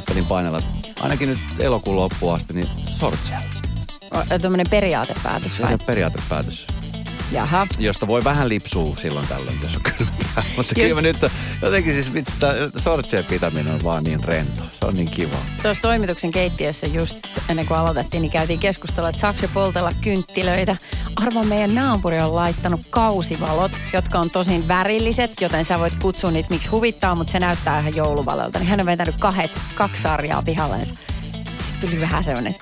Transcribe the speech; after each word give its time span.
ajattelin 0.00 0.26
painella 0.26 0.62
ainakin 1.00 1.28
nyt 1.28 1.38
elokuun 1.58 1.96
loppuun 1.96 2.34
asti, 2.34 2.54
niin 2.54 2.68
sortsia. 2.98 3.40
Tuommoinen 4.40 4.66
periaatepäätös 4.70 5.60
vai? 5.60 5.78
periaatepäätös, 5.86 6.66
Jaha. 7.32 7.66
josta 7.78 8.06
voi 8.06 8.24
vähän 8.24 8.48
lipsua 8.48 8.96
silloin 8.96 9.26
tällöin, 9.28 9.58
jos 9.62 9.76
on 9.76 9.82
kylmää. 9.82 10.44
Mutta 10.56 10.74
kyllä 10.74 10.94
mä 10.94 11.00
nyt 11.00 11.16
jotenkin 11.62 11.92
siis 11.92 12.12
vitsi, 12.12 12.32
sortsien 12.76 13.24
pitäminen 13.24 13.74
on 13.74 13.84
vaan 13.84 14.04
niin 14.04 14.24
rento. 14.24 14.62
Se 14.80 14.86
on 14.86 14.94
niin 14.94 15.10
kiva. 15.10 15.36
Tuossa 15.62 15.82
toimituksen 15.82 16.30
keittiössä 16.30 16.86
just 16.86 17.18
ennen 17.48 17.66
kuin 17.66 17.78
aloitettiin, 17.78 18.22
niin 18.22 18.32
käytiin 18.32 18.60
keskustelua, 18.60 19.08
että 19.08 19.20
saako 19.20 19.38
poltella 19.54 19.92
kynttilöitä. 20.00 20.76
Arvo 21.16 21.42
meidän 21.44 21.74
naapuri 21.74 22.20
on 22.20 22.34
laittanut 22.36 22.80
kausivalot, 22.90 23.72
jotka 23.92 24.18
on 24.18 24.30
tosin 24.30 24.68
värilliset, 24.68 25.40
joten 25.40 25.64
sä 25.64 25.78
voit 25.78 25.94
kutsua 26.02 26.30
niitä 26.30 26.48
miksi 26.50 26.68
huvittaa, 26.68 27.14
mutta 27.14 27.32
se 27.32 27.40
näyttää 27.40 27.80
ihan 27.80 27.96
jouluvalolta. 27.96 28.58
Niin 28.58 28.68
hän 28.68 28.80
on 28.80 28.86
vetänyt 28.86 29.14
kahdet, 29.18 29.50
kaksi 29.74 30.02
sarjaa 30.02 30.42
pihallensa. 30.42 30.94
Sitten 31.70 31.90
tuli 31.90 32.00
vähän 32.00 32.24
semmoinen, 32.24 32.54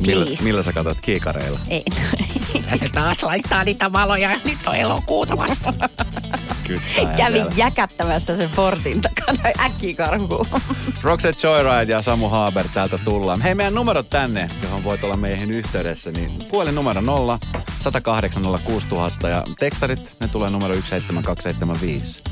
Millä, 0.00 0.26
millä 0.42 0.62
sä 0.62 0.72
katsot 0.72 1.00
kiikareilla? 1.00 1.60
ei. 1.68 1.84
Ja 2.70 2.76
se 2.76 2.88
taas 2.88 3.22
laittaa 3.22 3.64
niitä 3.64 3.92
valoja 3.92 4.30
ja 4.30 4.38
nyt 4.44 4.58
on 4.66 4.74
elokuuta 4.74 5.36
vasta. 5.36 5.74
Siellä. 6.66 7.46
jäkättämässä 7.56 8.36
sen 8.36 8.50
portin 8.56 9.00
takana 9.00 9.42
äkkiä 9.60 9.94
karkuun. 9.94 10.46
Roxette 11.02 11.46
Joyride 11.46 11.92
ja 11.92 12.02
Samu 12.02 12.28
Haaber 12.28 12.64
täältä 12.74 12.98
tullaan. 12.98 13.40
Hei, 13.40 13.54
meidän 13.54 13.74
numerot 13.74 14.10
tänne, 14.10 14.50
johon 14.62 14.84
voit 14.84 15.04
olla 15.04 15.16
meihin 15.16 15.50
yhteydessä, 15.50 16.10
niin 16.10 16.30
puhelin 16.50 16.74
numero 16.74 17.00
0 17.00 17.38
108 17.82 18.42
06000 18.64 19.28
ja 19.28 19.44
tekstarit, 19.58 20.16
ne 20.20 20.28
tulee 20.28 20.50
numero 20.50 20.74
17275. 20.74 22.22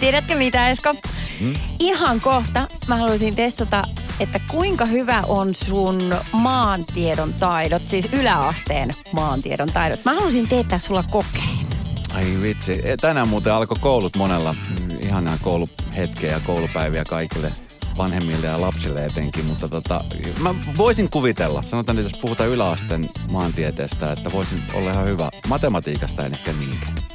Tiedätkö 0.00 0.34
mitä, 0.34 0.70
Esko? 0.70 0.94
Hmm? 1.40 1.54
Ihan 1.78 2.20
kohta 2.20 2.68
mä 2.86 2.96
haluaisin 2.96 3.34
testata, 3.34 3.82
että 4.20 4.40
kuinka 4.48 4.84
hyvä 4.84 5.22
on 5.28 5.54
sun 5.54 6.14
maantiedon 6.32 7.32
taidot, 7.34 7.86
siis 7.86 8.08
yläasteen 8.12 8.90
maantiedon 9.12 9.68
taidot. 9.72 10.00
Mä 10.04 10.14
haluaisin 10.14 10.48
teettää 10.48 10.78
sulla 10.78 11.04
kokeen. 11.10 11.66
Ai 12.14 12.24
vitsi, 12.42 12.80
E, 12.84 12.96
tänään 12.96 13.28
muuten 13.28 13.52
alkoi 13.52 13.76
koulut 13.80 14.16
monella. 14.16 14.54
Ihanaa 15.00 15.36
kouluhetkeä 15.42 16.32
ja 16.32 16.40
koulupäiviä 16.46 17.04
kaikille 17.04 17.52
vanhemmille 17.96 18.46
ja 18.46 18.60
lapsille 18.60 19.04
etenkin, 19.04 19.44
mutta 19.44 19.68
tota, 19.68 20.04
mä 20.42 20.54
voisin 20.76 21.10
kuvitella, 21.10 21.62
sanotaan 21.62 21.96
nyt 21.96 22.04
jos 22.04 22.20
puhutaan 22.20 22.50
yläasteen 22.50 23.10
maantieteestä, 23.30 24.12
että 24.12 24.32
voisin 24.32 24.62
olla 24.74 24.90
ihan 24.90 25.06
hyvä 25.06 25.30
matematiikasta, 25.48 26.26
en 26.26 26.32
ehkä 26.32 26.52
niinkään. 26.52 27.11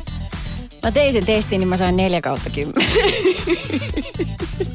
Mä 0.88 0.92
tein 0.92 1.14
sen 1.14 1.26
testin, 1.26 1.60
niin 1.60 1.68
mä 1.68 1.78
sain 1.78 1.98
4 1.98 2.22
kautta 2.22 2.50
10. 2.50 2.90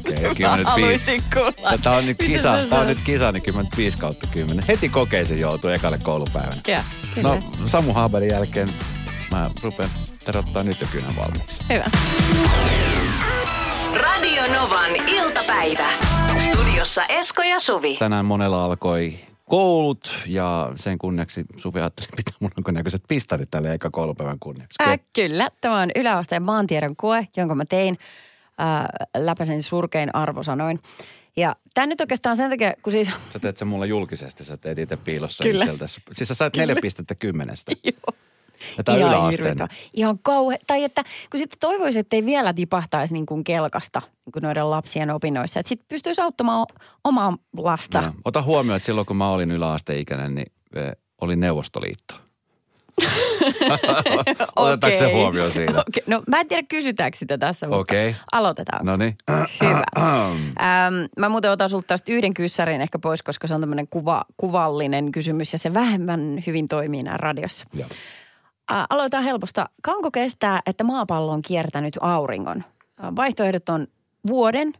Okei, 0.09 0.35
kyllä 0.35 0.49
mä 0.49 0.57
nyt 0.57 0.67
viisi. 0.75 1.23
kuulla. 1.33 1.77
Tämä 1.83 1.95
on 1.95 2.05
nyt 2.05 2.17
kisa, 2.17 2.59
sä 2.61 2.67
tämä 2.69 2.81
on 2.81 2.87
nyt 2.87 3.01
kisa, 3.03 3.31
niin 3.31 3.43
kyllä 3.43 3.57
mä 3.57 3.63
nyt 3.63 3.77
5 3.77 3.97
kautta 3.97 4.27
10. 4.31 4.65
Heti 4.67 4.89
kokeeseen 4.89 5.39
joutuu 5.39 5.69
ekalle 5.69 5.97
koulupäivänä. 5.97 6.61
Ja, 6.67 6.83
kyllä. 7.15 7.29
No 7.29 7.39
Samu 7.67 7.93
Haaberin 7.93 8.29
jälkeen 8.29 8.69
mä 9.31 9.49
rupean 9.63 9.89
terottaa 10.25 10.63
nyt 10.63 10.81
jo 10.81 10.87
kynän 10.91 11.15
valmiiksi. 11.15 11.61
Hyvä. 11.69 11.85
Radio 13.93 14.43
Novan 14.53 14.95
iltapäivä. 15.07 15.89
Studiossa 16.39 17.05
Esko 17.05 17.41
ja 17.41 17.59
Suvi. 17.59 17.97
Tänään 17.97 18.25
monella 18.25 18.65
alkoi 18.65 19.19
koulut 19.49 20.11
ja 20.27 20.71
sen 20.75 20.97
kunniaksi 20.97 21.43
Suvi 21.57 21.79
ajatteli 21.79 22.07
pitää 22.15 22.33
mun 22.39 22.75
näköiset 22.75 23.03
pistarit 23.07 23.51
tälle 23.51 23.73
eka 23.73 23.89
koulupäivän 23.89 24.39
kunniaksi. 24.39 24.83
Äh, 24.83 24.99
kyllä, 25.13 25.49
tämä 25.61 25.81
on 25.81 25.89
yläasteen 25.95 26.43
maantiedon 26.43 26.95
koe, 26.95 27.27
jonka 27.37 27.55
mä 27.55 27.65
tein. 27.65 27.97
Äh, 28.61 28.85
läpäisen 29.17 29.63
surkein 29.63 30.15
arvosanoin. 30.15 30.79
Ja 31.35 31.55
tämä 31.73 31.87
nyt 31.87 32.01
oikeastaan 32.01 32.37
sen 32.37 32.49
takia, 32.49 32.73
kun 32.83 32.93
siis... 32.93 33.09
Sä 33.29 33.39
teet 33.39 33.57
sen 33.57 33.67
mulle 33.67 33.87
julkisesti, 33.87 34.45
sä 34.45 34.57
teet 34.57 34.77
itse 34.77 34.97
piilossa 34.97 35.43
Kyllä. 35.43 35.63
itseltäsi. 35.63 36.01
Siis 36.11 36.27
sä 36.27 36.35
sait 36.35 36.55
neljä 36.55 36.75
pistettä 36.81 37.15
kymmenestä. 37.15 37.71
Joo. 37.83 38.17
Ja 38.77 38.83
tää 38.83 38.95
on 38.95 39.01
yläasteen. 39.01 39.57
Ihan 39.93 40.19
kauhe. 40.21 40.59
Tai 40.67 40.83
että 40.83 41.03
kun 41.31 41.39
sitten 41.39 41.59
toivoisi, 41.59 41.99
että 41.99 42.15
ei 42.15 42.25
vielä 42.25 42.53
tipahtaisi 42.53 43.13
niin 43.13 43.25
kuin 43.25 43.43
kelkasta 43.43 44.01
niin 44.25 44.31
kuin 44.33 44.43
noiden 44.43 44.69
lapsien 44.69 45.11
opinnoissa. 45.11 45.59
Että 45.59 45.69
sitten 45.69 45.85
pystyisi 45.89 46.21
auttamaan 46.21 46.65
omaa 47.03 47.37
lasta. 47.57 48.01
Joo. 48.01 48.11
Ota 48.25 48.41
huomioon, 48.41 48.77
että 48.77 48.85
silloin 48.85 49.07
kun 49.07 49.17
mä 49.17 49.29
olin 49.29 49.51
yläasteikäinen, 49.51 50.35
niin 50.35 50.51
eh, 50.75 50.91
oli 51.21 51.35
Neuvostoliitto. 51.35 52.15
Otetaanko 54.55 54.99
se 54.99 55.13
huomioon 55.13 55.51
siinä? 55.51 55.83
Okei. 55.87 56.03
No 56.07 56.23
mä 56.27 56.39
en 56.39 56.47
tiedä 56.47 56.63
kysytäänkö 56.69 57.17
sitä 57.17 57.37
tässä, 57.37 57.67
mutta 57.67 57.81
Okei. 57.81 58.15
aloitetaan. 58.31 58.85
No 58.85 58.97
niin. 58.97 59.15
Hyvä. 59.63 59.83
Ähm, 60.59 60.95
mä 61.17 61.29
muuten 61.29 61.51
otan 61.51 61.69
sulta 61.69 61.87
tästä 61.87 62.11
yhden 62.11 62.33
kyssärin 62.33 62.81
ehkä 62.81 62.99
pois, 62.99 63.23
koska 63.23 63.47
se 63.47 63.53
on 63.53 63.59
tämmöinen 63.59 63.87
kuva, 63.87 64.25
kuvallinen 64.37 65.11
kysymys 65.11 65.53
ja 65.53 65.59
se 65.59 65.73
vähemmän 65.73 66.43
hyvin 66.47 66.67
toimii 66.67 67.03
nämä 67.03 67.17
radiossa. 67.17 67.65
Joo. 67.73 67.87
Aloitetaan 68.67 69.23
helposta. 69.23 69.69
Kauanko 69.81 70.11
kestää, 70.11 70.61
että 70.65 70.83
maapallo 70.83 71.31
on 71.31 71.41
kiertänyt 71.41 71.97
auringon? 72.01 72.63
Vaihtoehdot 73.15 73.69
on 73.69 73.87
vuoden, 74.27 74.73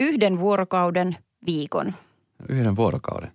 yhden 0.00 0.38
vuorokauden, 0.38 1.16
viikon. 1.46 1.94
Yhden 2.48 2.76
vuorokauden. 2.76 3.32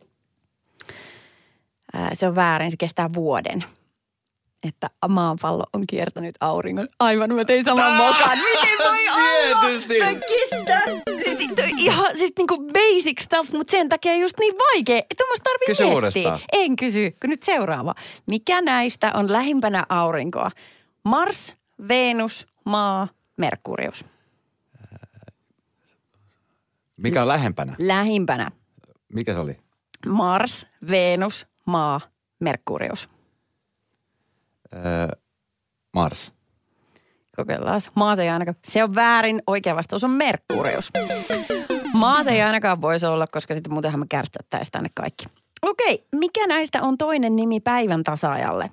Se 2.14 2.28
on 2.28 2.36
väärin, 2.36 2.72
se 2.72 2.78
kestää 2.78 3.10
vuoden. 3.14 3.64
Että 4.68 4.90
maapallo 5.10 5.64
on 5.74 5.88
kiertänyt 5.88 6.36
auringon. 6.40 6.88
Aivan, 7.00 7.36
mä 7.36 7.46
tein 7.46 7.64
saman 7.64 7.94
mokan. 7.94 8.38
Miten 8.38 8.78
voi 8.80 9.08
olla? 9.16 9.62
Tietysti. 9.62 10.00
Mä 10.00 10.06
kestän. 10.14 11.02
Siis, 11.38 11.52
toi 11.56 11.70
ihan 11.78 12.18
siis 12.18 12.32
niinku 12.38 12.58
basic 12.74 13.22
stuff, 13.22 13.52
mutta 13.52 13.72
sen 13.72 13.90
takia 13.90 14.16
just 14.16 14.38
niin 14.40 14.54
vaikea. 14.58 14.98
Että 14.98 15.24
musta 15.32 15.44
tarvii 15.44 15.66
Kysy 15.68 15.84
miettiä. 15.84 15.96
uudestaan. 15.96 16.40
En 16.54 16.76
kysy, 16.76 17.12
kun 17.22 17.30
nyt 17.30 17.44
seuraava. 17.44 17.94
Mikä 18.30 18.62
näistä 18.62 19.12
on 19.14 19.32
lähimpänä 19.32 19.86
aurinkoa? 19.90 20.52
Mars, 21.04 21.54
Venus, 21.88 22.48
Maa, 22.66 23.08
Merkurius. 23.38 24.06
Mikä 26.98 27.22
on 27.22 27.28
lähempänä? 27.28 27.76
Lähimpänä 27.80 28.52
Mikä 29.14 29.34
se 29.34 29.40
oli? 29.40 29.58
Mars, 30.08 30.66
Venus, 30.90 31.48
Maa, 31.66 32.02
Merkurius. 32.40 33.10
Öö, 34.76 35.08
Mars. 35.94 36.32
Kokeillaan. 37.36 37.82
Maa 37.96 38.16
se 38.16 38.22
ei 38.24 38.30
ainakaan. 38.30 38.56
Se 38.68 38.84
on 38.84 38.96
väärin. 38.96 39.42
Oikea 39.48 39.76
vastaus 39.76 40.04
on 40.04 40.12
Merkurius. 40.12 40.92
Maa 41.94 42.24
se 42.24 42.32
ei 42.32 42.42
ainakaan 42.42 42.82
voisi 42.82 43.06
olla, 43.06 43.26
koska 43.32 43.54
sitten 43.54 43.74
muutenhan 43.74 44.00
me 44.00 44.06
kärstettäisiin 44.10 44.72
tänne 44.72 44.90
kaikki. 44.96 45.26
Okei, 45.62 46.08
mikä 46.16 46.48
näistä 46.48 46.82
on 46.82 46.98
toinen 46.98 47.36
nimi 47.36 47.60
päivän 47.60 48.04
tasaajalle? 48.04 48.72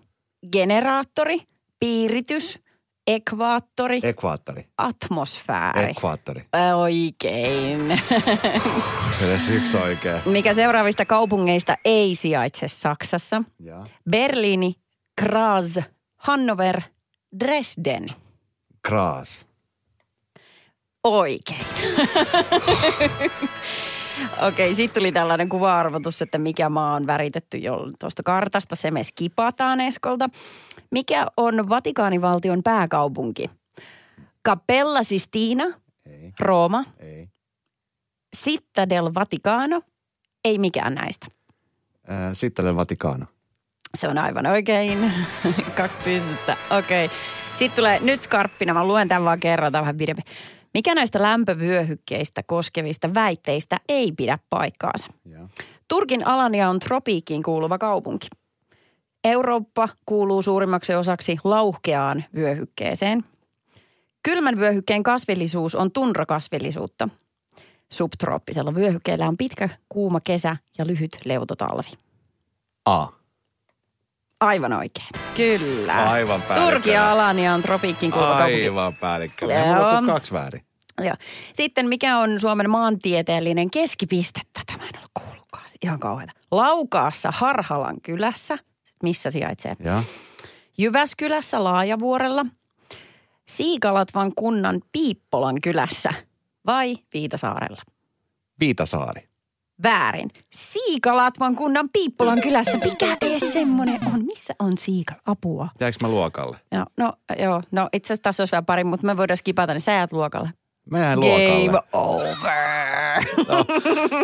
Generaattori, 0.52 1.38
piiritys, 1.80 2.58
ekvaattori, 3.06 4.00
Ekvaattori. 4.02 4.66
atmosfääri. 4.78 5.90
Ekvaattori. 5.90 6.44
Oikein. 6.76 7.90
Edes 9.24 9.48
yksi 9.50 9.76
oikein. 9.76 10.20
Mikä 10.26 10.54
seuraavista 10.54 11.04
kaupungeista 11.04 11.76
ei 11.84 12.14
sijaitse 12.14 12.68
Saksassa? 12.68 13.42
Ja. 13.58 13.84
Berliini, 14.10 14.74
Graz, 15.20 15.76
Hannover, 16.16 16.80
Dresden. 17.40 18.06
Kraas. 18.82 19.46
Oikein. 21.04 21.66
Okei, 24.48 24.74
sitten 24.74 25.00
tuli 25.00 25.12
tällainen 25.12 25.48
kuva-arvotus, 25.48 26.22
että 26.22 26.38
mikä 26.38 26.68
maa 26.68 26.94
on 26.94 27.06
väritetty 27.06 27.58
jo 27.58 27.76
tuosta 27.98 28.22
kartasta. 28.22 28.76
Se 28.76 28.90
me 28.90 29.04
skipataan 29.04 29.80
Eskolta. 29.80 30.28
Mikä 30.90 31.26
on 31.36 31.68
Vatikaanivaltion 31.68 32.62
pääkaupunki? 32.62 33.50
Capella 34.48 35.02
Sistina, 35.02 35.64
Ei, 36.06 36.32
Rooma, 36.40 36.84
ei. 36.98 37.28
Città 38.36 38.88
del 38.88 39.14
Vaticano, 39.14 39.82
ei 40.44 40.58
mikään 40.58 40.94
näistä. 40.94 41.26
Sitten 42.32 42.66
oli 42.66 42.76
Vatikano. 42.76 43.26
Se 43.94 44.08
on 44.08 44.18
aivan 44.18 44.46
oikein. 44.46 45.12
Kaksi 45.76 45.98
pistettä. 46.04 46.56
Okei. 46.78 47.04
Okay. 47.04 47.16
Sitten 47.58 47.76
tulee 47.76 48.00
nyt 48.00 48.22
skarppina. 48.22 48.74
Mä 48.74 48.84
luen 48.84 49.08
tämän 49.08 49.24
vaan 49.24 49.40
kerran, 49.40 49.72
tämä 49.72 49.82
vähän 49.82 49.96
pidempi. 49.96 50.22
Mikä 50.74 50.94
näistä 50.94 51.22
lämpövyöhykkeistä 51.22 52.42
koskevista 52.42 53.14
väitteistä 53.14 53.76
ei 53.88 54.12
pidä 54.12 54.38
paikkaansa? 54.50 55.06
Ja. 55.24 55.48
Turkin 55.88 56.26
Alania 56.26 56.68
on 56.68 56.78
tropiikkiin 56.78 57.42
kuuluva 57.42 57.78
kaupunki. 57.78 58.28
Eurooppa 59.24 59.88
kuuluu 60.06 60.42
suurimmaksi 60.42 60.94
osaksi 60.94 61.38
lauhkeaan 61.44 62.24
vyöhykkeeseen. 62.34 63.24
Kylmän 64.22 64.58
vyöhykkeen 64.58 65.02
kasvillisuus 65.02 65.74
on 65.74 65.92
tundrakasvillisuutta. 65.92 67.08
Subtrooppisella 67.92 68.74
vyöhykkeellä 68.74 69.28
on 69.28 69.36
pitkä, 69.36 69.68
kuuma 69.88 70.20
kesä 70.20 70.56
ja 70.78 70.86
lyhyt 70.86 71.18
leutotalvi. 71.24 71.90
A. 72.84 73.19
Aivan 74.40 74.72
oikein. 74.72 75.08
Kyllä. 75.36 76.10
Aivan. 76.10 76.42
Turki 76.64 76.90
ja 76.90 77.12
Alania 77.12 77.54
on 77.54 77.62
tropiikkiin 77.62 78.12
kuuluva 78.12 78.38
kaupunki. 78.38 78.62
Aivan 78.64 78.94
päällikkönä. 78.94 79.54
Joo. 79.54 79.66
Mulla 79.74 79.98
on 79.98 80.06
kaksi 80.06 80.32
väärin. 80.32 80.64
Ja 81.04 81.14
sitten 81.52 81.88
mikä 81.88 82.18
on 82.18 82.40
Suomen 82.40 82.70
maantieteellinen 82.70 83.70
keskipiste? 83.70 84.40
Tätä 84.52 84.78
mä 84.78 84.88
en 84.88 84.98
ole 84.98 85.06
kuullutkaan. 85.14 85.64
Ihan 85.82 86.00
kauheata. 86.00 86.32
Laukaassa 86.50 87.32
Harhalan 87.36 88.00
kylässä, 88.00 88.58
missä 89.02 89.30
sijaitsee? 89.30 89.76
Ja 89.84 90.02
Jyväskylässä 90.78 91.64
Laajavuorella, 91.64 92.46
Siikalatvan 93.48 94.32
kunnan 94.36 94.80
Piippolan 94.92 95.60
kylässä 95.60 96.10
vai 96.66 96.96
Viitasaarella? 97.14 97.82
Viitasaari. 98.60 99.29
Väärin. 99.82 100.30
Siikalatvan 100.52 101.56
kunnan 101.56 101.88
Piippolan 101.92 102.40
kylässä. 102.40 102.78
Mikä 102.84 103.16
edes 103.22 103.52
semmonen 103.52 103.98
on? 104.14 104.24
Missä 104.24 104.54
on 104.58 104.78
Siikal? 104.78 105.16
Apua. 105.26 105.68
Jääkö 105.80 105.96
mä 106.02 106.08
luokalle? 106.08 106.56
Joo, 106.72 106.84
no, 106.96 107.12
joo, 107.38 107.62
no 107.70 107.88
itse 107.92 108.06
asiassa 108.06 108.22
tässä 108.22 108.42
olisi 108.42 108.52
vielä 108.52 108.62
pari, 108.62 108.84
mutta 108.84 109.06
me 109.06 109.16
voidaan 109.16 109.36
skipata, 109.36 109.72
niin 109.72 109.80
sä 109.80 109.92
jäät 109.92 110.12
luokalle. 110.12 110.50
Mä 110.90 110.98
Game 110.98 111.16
luokalle. 111.16 111.82
over. 111.92 113.24
No, 113.48 113.64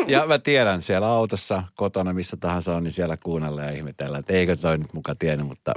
ja 0.06 0.26
mä 0.26 0.38
tiedän 0.38 0.82
siellä 0.82 1.06
autossa, 1.08 1.62
kotona, 1.74 2.12
missä 2.12 2.36
tahansa 2.36 2.76
on, 2.76 2.84
niin 2.84 2.92
siellä 2.92 3.16
kuunnellaan 3.16 3.66
ja 3.66 3.72
ihmetellään, 3.72 4.20
että 4.20 4.32
eikö 4.32 4.56
toi 4.56 4.78
nyt 4.78 4.92
muka 4.92 5.14
tiennyt, 5.14 5.46
mutta 5.46 5.74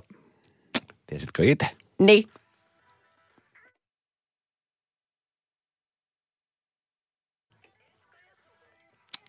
tiesitkö 1.08 1.44
itse? 1.46 1.68
Niin. 2.00 2.30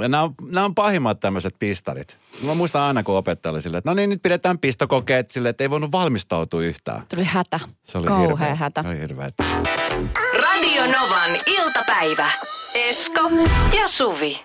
Ja 0.03 0.09
nämä 0.09 0.23
on, 0.23 0.35
nämä 0.51 0.65
on 0.65 0.75
pahimmat 0.75 1.21
tämmöiset 1.21 1.55
pistarit. 1.59 2.17
Mä 2.47 2.55
muistan 2.55 2.83
aina, 2.83 3.03
kun 3.03 3.17
opettaja 3.17 3.53
oli 3.53 3.63
silleen, 3.63 3.79
että 3.79 3.91
no 3.91 3.95
niin, 3.95 4.11
nyt 4.11 4.23
pidetään 4.23 4.59
pistokokeet 4.59 5.31
silleen, 5.31 5.51
että 5.51 5.65
ei 5.65 5.71
voinut 5.71 5.93
valmistautua 5.93 6.63
yhtään. 6.63 7.03
Tuli 7.09 7.25
hätä. 7.25 7.61
Se 7.85 7.99
oli 7.99 8.07
Kauhea 8.07 8.27
hirveä. 8.37 8.55
hätä. 8.55 8.85
Oli 8.87 8.99
hirveä. 8.99 9.31
Radio 10.43 10.83
Novan 10.87 11.31
iltapäivä. 11.47 12.31
Esko 12.75 13.21
ja 13.77 13.89
Suvi. 13.89 14.41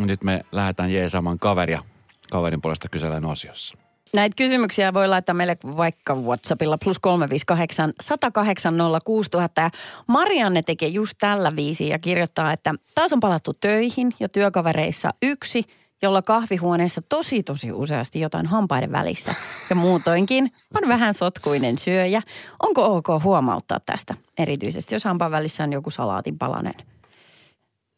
Nyt 0.00 0.24
me 0.24 0.40
lähdetään 0.52 0.92
jeesaamaan 0.92 1.38
kaveria. 1.38 1.82
Kaverin 2.30 2.62
puolesta 2.62 2.88
kysellään 2.88 3.24
osiossa. 3.24 3.78
Näitä 4.14 4.34
kysymyksiä 4.36 4.94
voi 4.94 5.08
laittaa 5.08 5.34
meille 5.34 5.56
vaikka 5.76 6.14
WhatsAppilla 6.14 6.78
plus 6.78 6.98
358 6.98 7.92
108 8.00 8.74
06000. 9.04 9.62
Ja 9.62 9.70
Marianne 10.06 10.62
tekee 10.62 10.88
just 10.88 11.14
tällä 11.18 11.52
viisi 11.56 11.88
ja 11.88 11.98
kirjoittaa, 11.98 12.52
että 12.52 12.74
taas 12.94 13.12
on 13.12 13.20
palattu 13.20 13.54
töihin 13.54 14.12
ja 14.20 14.28
työkavereissa 14.28 15.10
yksi, 15.22 15.64
jolla 16.02 16.22
kahvihuoneessa 16.22 17.02
tosi 17.08 17.42
tosi 17.42 17.72
useasti 17.72 18.20
jotain 18.20 18.46
hampaiden 18.46 18.92
välissä. 18.92 19.34
Ja 19.70 19.76
muutoinkin 19.76 20.52
on 20.82 20.88
vähän 20.88 21.14
sotkuinen 21.14 21.78
syöjä. 21.78 22.22
Onko 22.62 22.96
ok 22.96 23.06
huomauttaa 23.22 23.80
tästä? 23.80 24.14
Erityisesti 24.38 24.94
jos 24.94 25.04
hampaan 25.04 25.30
välissä 25.30 25.64
on 25.64 25.72
joku 25.72 25.90
salaatin 25.90 26.38
palanen. 26.38 26.74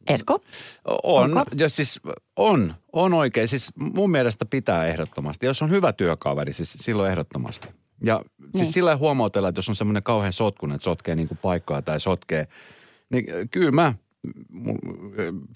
Esko? 0.06 0.40
On, 1.02 1.38
Onko? 1.38 1.44
ja 1.56 1.68
siis 1.68 2.00
on, 2.36 2.74
on 2.92 3.14
oikein. 3.14 3.48
Siis 3.48 3.72
mun 3.76 4.10
mielestä 4.10 4.46
pitää 4.46 4.86
ehdottomasti. 4.86 5.46
Jos 5.46 5.62
on 5.62 5.70
hyvä 5.70 5.92
työkaveri, 5.92 6.52
siis 6.52 6.72
silloin 6.78 7.10
ehdottomasti. 7.10 7.68
Ja 8.02 8.16
niin. 8.16 8.30
Niin. 8.38 8.64
siis 8.64 8.74
sillä 8.74 8.96
huomautella, 8.96 9.48
että 9.48 9.58
jos 9.58 9.68
on 9.68 9.76
semmoinen 9.76 10.02
kauhean 10.02 10.32
sotkunen, 10.32 10.74
että 10.74 10.84
sotkee 10.84 11.14
niin 11.14 11.28
kuin 11.28 11.38
paikkaa 11.42 11.82
tai 11.82 12.00
sotkee, 12.00 12.48
niin 13.10 13.24
kyllä 13.50 13.70
mä, 13.70 13.94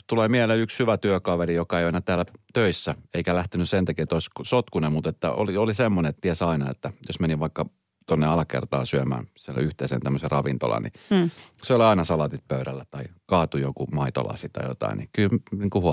tulee 0.07 0.29
mieleen 0.29 0.61
yksi 0.61 0.79
hyvä 0.79 0.97
työkaveri, 0.97 1.55
joka 1.55 1.79
ei 1.79 1.85
ole 1.85 1.89
enää 1.89 2.01
täällä 2.01 2.25
töissä, 2.53 2.95
eikä 3.15 3.35
lähtenyt 3.35 3.69
sen 3.69 3.85
takia, 3.85 4.03
että 4.03 4.15
olisi 4.15 4.31
sotkunen, 4.43 4.93
mutta 4.93 5.11
että 5.11 5.33
oli, 5.33 5.57
oli 5.57 5.75
semmoinen, 5.75 6.11
että 6.11 6.21
ties 6.21 6.43
aina, 6.43 6.71
että 6.71 6.93
jos 7.09 7.21
meni 7.21 7.39
vaikka 7.39 7.67
tonne 8.09 8.27
alakertaan 8.27 8.87
syömään 8.87 9.27
siellä 9.37 9.61
yhteisen 9.63 10.01
tämmöisen 10.01 10.31
ravintolan, 10.31 10.83
niin 10.83 10.93
Hmm. 11.11 11.31
se 11.63 11.75
oli 11.75 11.85
aina 11.85 12.05
salatit 12.05 12.49
pöydällä 12.49 12.85
tai 12.91 13.05
kaatui 13.27 13.61
joku 13.61 13.87
maitolasi 13.93 14.49
tai 14.49 14.69
jotain, 14.69 14.99
niin 14.99 15.09
kyllä 15.13 15.39
niin 15.59 15.71
kuin 15.71 15.85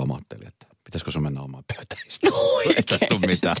että 0.46 0.66
pitäisikö 0.84 1.10
sun 1.10 1.22
mennä 1.22 1.40
omaan 1.40 1.64
pöytään 1.76 2.02
istumaan. 2.08 2.42
Ei 2.76 2.82
tästä 2.82 3.06
tule 3.08 3.20
mitään. 3.26 3.56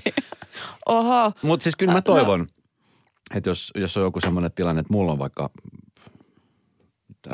Oho. 0.86 1.32
Mutta 1.42 1.62
siis 1.62 1.76
kyllä 1.76 1.92
mä 1.92 1.98
no. 1.98 2.02
toivon, 2.02 2.46
että 3.34 3.50
jos, 3.50 3.72
jos 3.74 3.96
on 3.96 4.02
joku 4.02 4.20
semmoinen 4.20 4.52
tilanne, 4.52 4.80
että 4.80 4.92
mulla 4.92 5.12
on 5.12 5.18
vaikka 5.18 5.50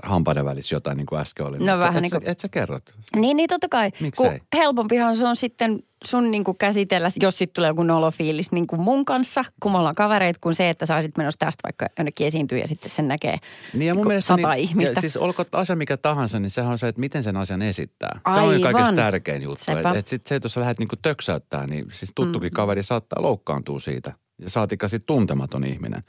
hampaiden 0.02 0.44
välissä 0.44 0.74
jotain, 0.74 0.96
niin 0.96 1.06
kuin 1.06 1.20
äsken 1.20 1.46
oli. 1.46 1.58
No 1.58 1.74
et, 1.74 1.80
vähän 1.80 1.94
sä, 1.94 2.00
niin 2.00 2.06
et, 2.06 2.12
kuin- 2.12 2.24
sä, 2.26 2.32
et 2.32 2.40
sä 2.40 2.48
kerrot. 2.48 2.94
Niin, 3.16 3.36
niin 3.36 3.48
totta 3.48 3.68
kai. 3.68 3.90
Miksei? 4.00 4.38
Kun 4.38 4.40
helpompihan 4.56 5.16
se 5.16 5.26
on 5.26 5.36
sitten 5.36 5.82
sun 6.04 6.30
niin 6.30 6.44
kuin 6.44 6.58
käsitellä, 6.58 7.08
jos 7.20 7.38
sitten 7.38 7.54
tulee 7.54 7.68
joku 7.68 7.82
nolofiilis 7.82 8.52
niin 8.52 8.66
kuin 8.66 8.80
mun 8.80 9.04
kanssa, 9.04 9.44
kun 9.60 9.72
me 9.72 9.78
ollaan 9.78 9.94
kavereita, 9.94 10.38
kuin 10.40 10.54
se, 10.54 10.70
että 10.70 10.86
sä 10.86 10.94
olisit 10.94 11.16
menossa 11.16 11.38
tästä 11.38 11.60
vaikka 11.62 11.86
jonnekin 11.98 12.26
esiintyä 12.26 12.58
ja 12.58 12.68
sitten 12.68 12.90
sen 12.90 13.08
näkee 13.08 13.38
Niin 13.74 13.88
ja 13.88 13.94
mun 13.94 14.06
mielestä 14.06 14.28
sata 14.28 14.54
niin, 14.54 14.68
ihmistä. 14.68 14.92
Ja 14.96 15.00
siis 15.00 15.16
olkoon 15.16 15.46
asia 15.52 15.76
mikä 15.76 15.96
tahansa, 15.96 16.40
niin 16.40 16.50
sehän 16.50 16.72
on 16.72 16.78
se, 16.78 16.88
että 16.88 17.00
miten 17.00 17.22
sen 17.22 17.36
asian 17.36 17.62
esittää. 17.62 18.20
Se 18.34 18.40
on 18.40 18.48
Aivan. 18.48 18.60
kaikista 18.60 18.94
tärkein 18.94 19.42
juttu. 19.42 19.64
Sepä. 19.64 19.78
Että 19.78 19.98
et 19.98 20.06
sit 20.06 20.26
se, 20.26 20.34
että 20.34 20.46
jos 20.46 20.54
sä 20.54 20.60
lähdet 20.60 20.78
niinku 20.78 20.96
töksäyttää, 20.96 21.66
niin 21.66 21.86
siis 21.92 22.12
tuttukin 22.14 22.52
mm. 22.52 22.54
kaveri 22.54 22.82
saattaa 22.82 23.22
loukkaantua 23.22 23.80
siitä. 23.80 24.12
Ja 24.38 24.50
saatika 24.50 24.88
sit 24.88 25.06
tuntematon 25.06 25.64
ihminen. 25.64 26.02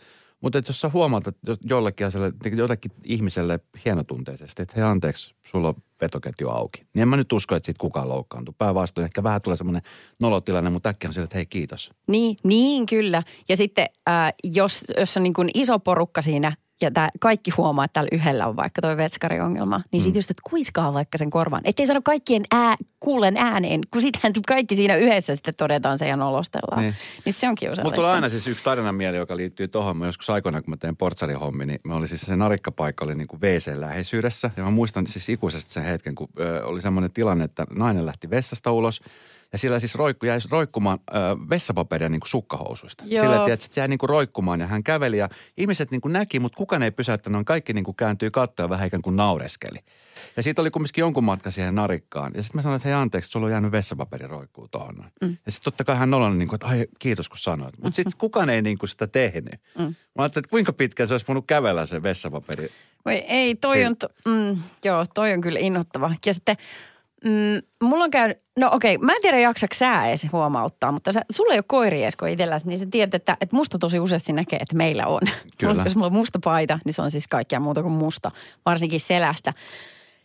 Mutta 0.43 0.61
jos 0.67 0.81
sä 0.81 0.89
huomaat 0.93 1.27
että 1.27 1.51
jo- 1.51 1.57
jollekin, 1.61 2.07
asialle, 2.07 2.33
niin 2.43 2.57
jollekin 2.57 2.91
ihmiselle 3.03 3.59
hienotunteisesti, 3.85 4.61
että 4.61 4.73
hei 4.75 4.83
anteeksi, 4.83 5.35
sulla 5.43 5.67
on 5.67 5.75
vetoketju 6.01 6.49
auki. 6.49 6.85
Niin 6.93 7.01
en 7.01 7.07
mä 7.07 7.17
nyt 7.17 7.33
usko, 7.33 7.55
että 7.55 7.65
siitä 7.65 7.79
kukaan 7.79 8.09
loukkaantuu. 8.09 8.55
Päinvastoin 8.57 9.05
ehkä 9.05 9.23
vähän 9.23 9.41
tulee 9.41 9.57
semmoinen 9.57 9.81
nolotilanne, 10.19 10.69
mutta 10.69 10.89
äkkiä 10.89 11.09
on 11.09 11.13
sille, 11.13 11.23
että 11.23 11.37
hei 11.37 11.45
kiitos. 11.45 11.91
Niin, 12.07 12.35
niin 12.43 12.85
kyllä. 12.85 13.23
Ja 13.49 13.57
sitten 13.57 13.87
äh, 14.09 14.33
jos, 14.43 14.85
jos 14.97 15.17
on 15.17 15.23
niin 15.23 15.33
kuin 15.33 15.49
iso 15.53 15.79
porukka 15.79 16.21
siinä 16.21 16.55
ja 16.81 16.91
tää, 16.91 17.09
kaikki 17.19 17.51
huomaa, 17.51 17.85
että 17.85 17.93
tällä 17.93 18.09
yhdellä 18.11 18.47
on 18.47 18.55
vaikka 18.55 18.81
toi 18.81 18.97
vetskariongelma, 18.97 19.81
niin 19.91 20.01
Mm. 20.01 20.03
sitten 20.03 20.19
just, 20.19 20.31
että 20.31 20.41
kuiskaa 20.49 20.93
vaikka 20.93 21.17
sen 21.17 21.29
korvaan. 21.29 21.61
Ettei 21.65 21.85
sano 21.87 22.01
kaikkien 22.03 22.43
ää, 22.51 22.75
kuulen 22.99 23.37
ääneen, 23.37 23.81
kun 23.91 24.01
sitähän 24.01 24.33
kaikki 24.47 24.75
siinä 24.75 24.95
yhdessä 24.95 25.35
sitten 25.35 25.55
todetaan 25.55 25.97
se 25.99 26.07
ja 26.07 26.17
nolostellaan. 26.17 26.81
Niin. 26.81 26.91
Niin, 26.93 27.21
niin 27.25 27.33
se 27.33 27.49
on 27.49 27.55
kiusallista. 27.55 27.83
Mutta 27.83 27.95
tulee 27.95 28.11
aina 28.11 28.29
siis 28.29 28.47
yksi 28.47 28.63
tarina 28.63 28.91
mieleen, 28.91 29.19
joka 29.19 29.37
liittyy 29.37 29.67
tuohon. 29.67 29.97
Mä 29.97 30.05
joskus 30.05 30.29
aikoinaan, 30.29 30.63
kun 30.63 30.71
mä 30.71 30.77
tein 30.77 30.97
portsarihommi, 30.97 31.65
niin 31.65 31.79
me 31.85 31.93
oli 31.95 32.07
siis 32.07 32.21
se 32.21 32.35
narikkapaikka 32.35 33.05
oli 33.05 33.15
niin 33.15 33.27
kuin 33.27 33.41
WC 33.41 33.71
läheisyydessä. 33.75 34.51
Ja 34.57 34.63
mä 34.63 34.69
muistan 34.71 35.07
siis 35.07 35.29
ikuisesti 35.29 35.71
sen 35.71 35.83
hetken, 35.83 36.15
kun 36.15 36.27
ö, 36.39 36.65
oli 36.65 36.81
semmoinen 36.81 37.11
tilanne, 37.11 37.45
että 37.45 37.65
nainen 37.75 38.05
lähti 38.05 38.29
vessasta 38.29 38.71
ulos. 38.71 39.01
Ja 39.53 39.59
sillä 39.59 39.79
siis 39.79 39.95
roikku, 39.95 40.25
jäi 40.25 40.39
roikkumaan 40.49 40.99
ö, 41.09 41.13
vessapaperia 41.49 42.09
niin 42.09 42.19
kuin 42.19 42.29
sukkahousuista. 42.29 43.03
Joo. 43.07 43.23
Sillä 43.23 43.45
tiedät, 43.45 43.63
että 43.63 43.79
jäi 43.79 43.87
niin 43.87 43.97
kuin 43.97 44.09
roikkumaan 44.09 44.59
ja 44.59 44.67
hän 44.67 44.83
käveli 44.83 45.17
ja 45.17 45.29
ihmiset 45.57 45.91
niin 45.91 46.01
kuin 46.01 46.13
näki, 46.13 46.39
mutta 46.39 46.57
kukaan 46.57 46.83
ei 46.83 46.91
pysäyttänyt. 46.91 47.37
On 47.37 47.45
kaikki 47.45 47.73
niin 47.73 47.83
kuin 47.83 47.95
kääntyi 47.95 48.31
kattoa 48.31 48.69
vähän 48.69 48.87
ikään 48.87 49.01
kuin 49.01 49.15
naureskeli. 49.15 49.77
Ja 50.37 50.43
siitä 50.43 50.61
oli 50.61 50.71
kumminkin 50.71 51.01
jonkun 51.01 51.23
matka 51.23 51.51
siihen 51.51 51.75
narikkaan. 51.75 52.31
Ja 52.35 52.43
sitten 52.43 52.59
mä 52.59 52.61
sanoin, 52.61 52.75
että 52.75 52.87
hei 52.87 52.93
anteeksi, 52.93 53.31
sulla 53.31 53.45
on 53.45 53.51
jäänyt 53.51 53.71
vessapaperi 53.71 54.27
roikkuu 54.27 54.67
tuohon. 54.67 54.95
Mm. 55.21 55.37
Ja 55.45 55.51
sitten 55.51 55.63
totta 55.63 55.83
kai 55.83 55.95
hän 55.95 56.11
nolon 56.11 56.39
niin 56.39 56.47
kuin, 56.47 56.57
että 56.57 56.67
ai 56.67 56.87
kiitos 56.99 57.29
kun 57.29 57.37
sanoit. 57.37 57.77
Mutta 57.77 57.95
sitten 57.95 58.17
kukaan 58.17 58.49
ei 58.49 58.61
niin 58.61 58.77
kuin 58.77 58.89
sitä 58.89 59.07
tehnyt. 59.07 59.61
Mm. 59.77 59.83
Mä 59.83 59.93
ajattelin, 60.17 60.43
että 60.43 60.49
kuinka 60.49 60.73
pitkään 60.73 61.07
se 61.07 61.13
olisi 61.13 61.27
voinut 61.27 61.47
kävellä 61.47 61.85
se 61.85 62.03
vessapaperi. 62.03 62.69
Voi 63.05 63.13
ei, 63.13 63.55
toi 63.55 63.85
on, 63.85 63.97
to, 63.97 64.07
mm, 64.25 64.57
joo, 64.85 65.05
toi 65.13 65.33
on 65.33 65.41
kyllä 65.41 65.59
innoittava. 65.59 66.15
Ja 66.25 66.33
sitten, 66.33 66.57
mm, 67.25 67.87
mulla 67.87 68.03
on 68.03 68.11
käynyt, 68.11 68.37
no 68.59 68.69
okei, 68.71 68.97
mä 68.97 69.13
en 69.13 69.21
tiedä 69.21 69.39
jaksaks 69.39 69.79
sä 69.79 70.05
edes 70.07 70.27
huomauttaa, 70.31 70.91
mutta 70.91 71.11
sä, 71.11 71.21
sulla 71.31 71.53
ei 71.53 71.57
ole 71.57 71.63
koiri 71.67 72.03
Esko 72.03 72.25
itselläsi, 72.25 72.67
niin 72.67 72.79
sä 72.79 72.85
tiedät, 72.91 73.15
että, 73.15 73.37
että 73.41 73.55
musta 73.55 73.79
tosi 73.79 73.99
useasti 73.99 74.33
näkee, 74.33 74.59
että 74.59 74.75
meillä 74.75 75.07
on. 75.07 75.21
Kyllä. 75.57 75.73
Mulla- 75.73 75.85
Jos 75.85 75.95
mulla 75.95 76.07
on 76.07 76.13
musta 76.13 76.39
paita, 76.43 76.79
niin 76.85 76.93
se 76.93 77.01
on 77.01 77.11
siis 77.11 77.27
kaikkea 77.27 77.59
muuta 77.59 77.81
kuin 77.81 77.93
musta, 77.93 78.31
varsinkin 78.65 78.99
selästä. 78.99 79.53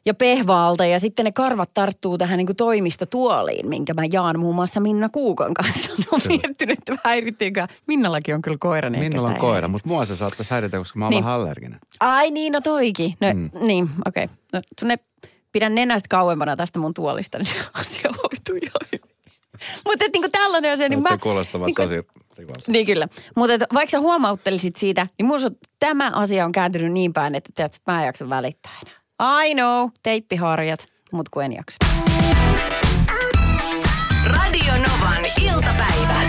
Ja 0.07 0.15
pehvaalta 0.15 0.87
ja 0.87 0.99
sitten 1.01 1.25
ne 1.25 1.33
karvat 1.33 1.75
tarttuu 1.75 2.19
tähän 2.19 2.37
niin 2.39 2.47
kuin 2.47 2.57
toimistotuoliin, 2.57 3.69
minkä 3.69 3.95
mä 3.95 4.03
jaan 4.13 4.39
muun 4.41 4.55
muassa 4.55 4.81
Minna 4.81 5.09
Kuukon 5.09 5.55
kanssa. 5.55 5.91
Mä 5.99 6.05
oon 6.13 6.21
Kyllä. 6.23 6.39
miettinyt, 6.45 6.79
että 6.79 6.97
häirittiinkö. 7.05 7.67
Minnallakin 7.87 8.35
on 8.35 8.43
kyllä 8.43 8.57
koira. 8.61 8.91
niin 8.91 9.05
Minulla 9.05 9.29
on 9.29 9.37
koira, 9.37 9.69
mutta 9.69 9.89
mua 9.89 10.05
se 10.05 10.17
saattaisi 10.17 10.51
häiritä, 10.51 10.79
koska 10.79 10.99
mä 10.99 11.05
oon 11.05 11.11
Niin. 11.11 11.25
vähän 11.25 11.41
allerginen. 11.41 11.79
Ai 12.01 12.31
niin, 12.31 12.53
no 12.53 12.61
toikin. 12.61 13.15
No, 13.21 13.29
Mm. 13.35 13.51
Niin, 13.67 13.91
okei. 14.07 14.25
Okay. 14.25 14.37
No, 14.53 14.61
tunne, 14.81 14.99
pidän 15.59 15.75
nenästä 15.75 16.07
kauempana 16.11 16.57
tästä 16.57 16.79
mun 16.79 16.95
tuolista, 16.95 17.39
niin 17.39 17.47
se 17.47 17.55
asia 17.75 18.11
hoituu 18.23 18.55
ihan 18.63 18.89
hyvin. 18.93 19.17
Mutta 19.87 20.05
niinku 20.13 20.29
tällainen 20.33 20.73
asia, 20.73 20.89
niin 20.89 20.97
Nyt 20.99 21.03
mä... 21.11 21.11
se 21.11 21.19
kuulostaa 21.19 21.67
niinku- 21.67 21.83
tosi 21.83 21.95
rikolliselta. 22.37 22.73
Niin 22.73 22.87
kyllä. 22.87 23.09
Mutta 23.37 23.55
vaikka 23.75 23.91
sä 23.91 24.01
huomauttelisit 24.01 24.77
siitä, 24.77 25.07
niin 25.19 25.33
on- 25.33 25.57
tämä 25.81 26.11
asia 26.15 26.45
on 26.45 26.53
kääntynyt 26.53 26.93
niin 26.93 27.13
päin, 27.13 27.35
että 27.35 27.51
tiedät, 27.55 27.81
mä 27.87 28.01
en 28.01 28.07
jaksa 28.07 28.29
välittää 28.29 28.73
enää. 28.83 29.45
I 29.45 29.55
know, 29.55 29.89
teippiharjat, 30.03 30.87
mutta 31.13 31.29
kun 31.33 31.45
en 31.45 31.53
jaksa. 31.53 31.77
Radio 34.27 34.73
Novan 34.73 35.25
iltapäivä. 35.43 36.21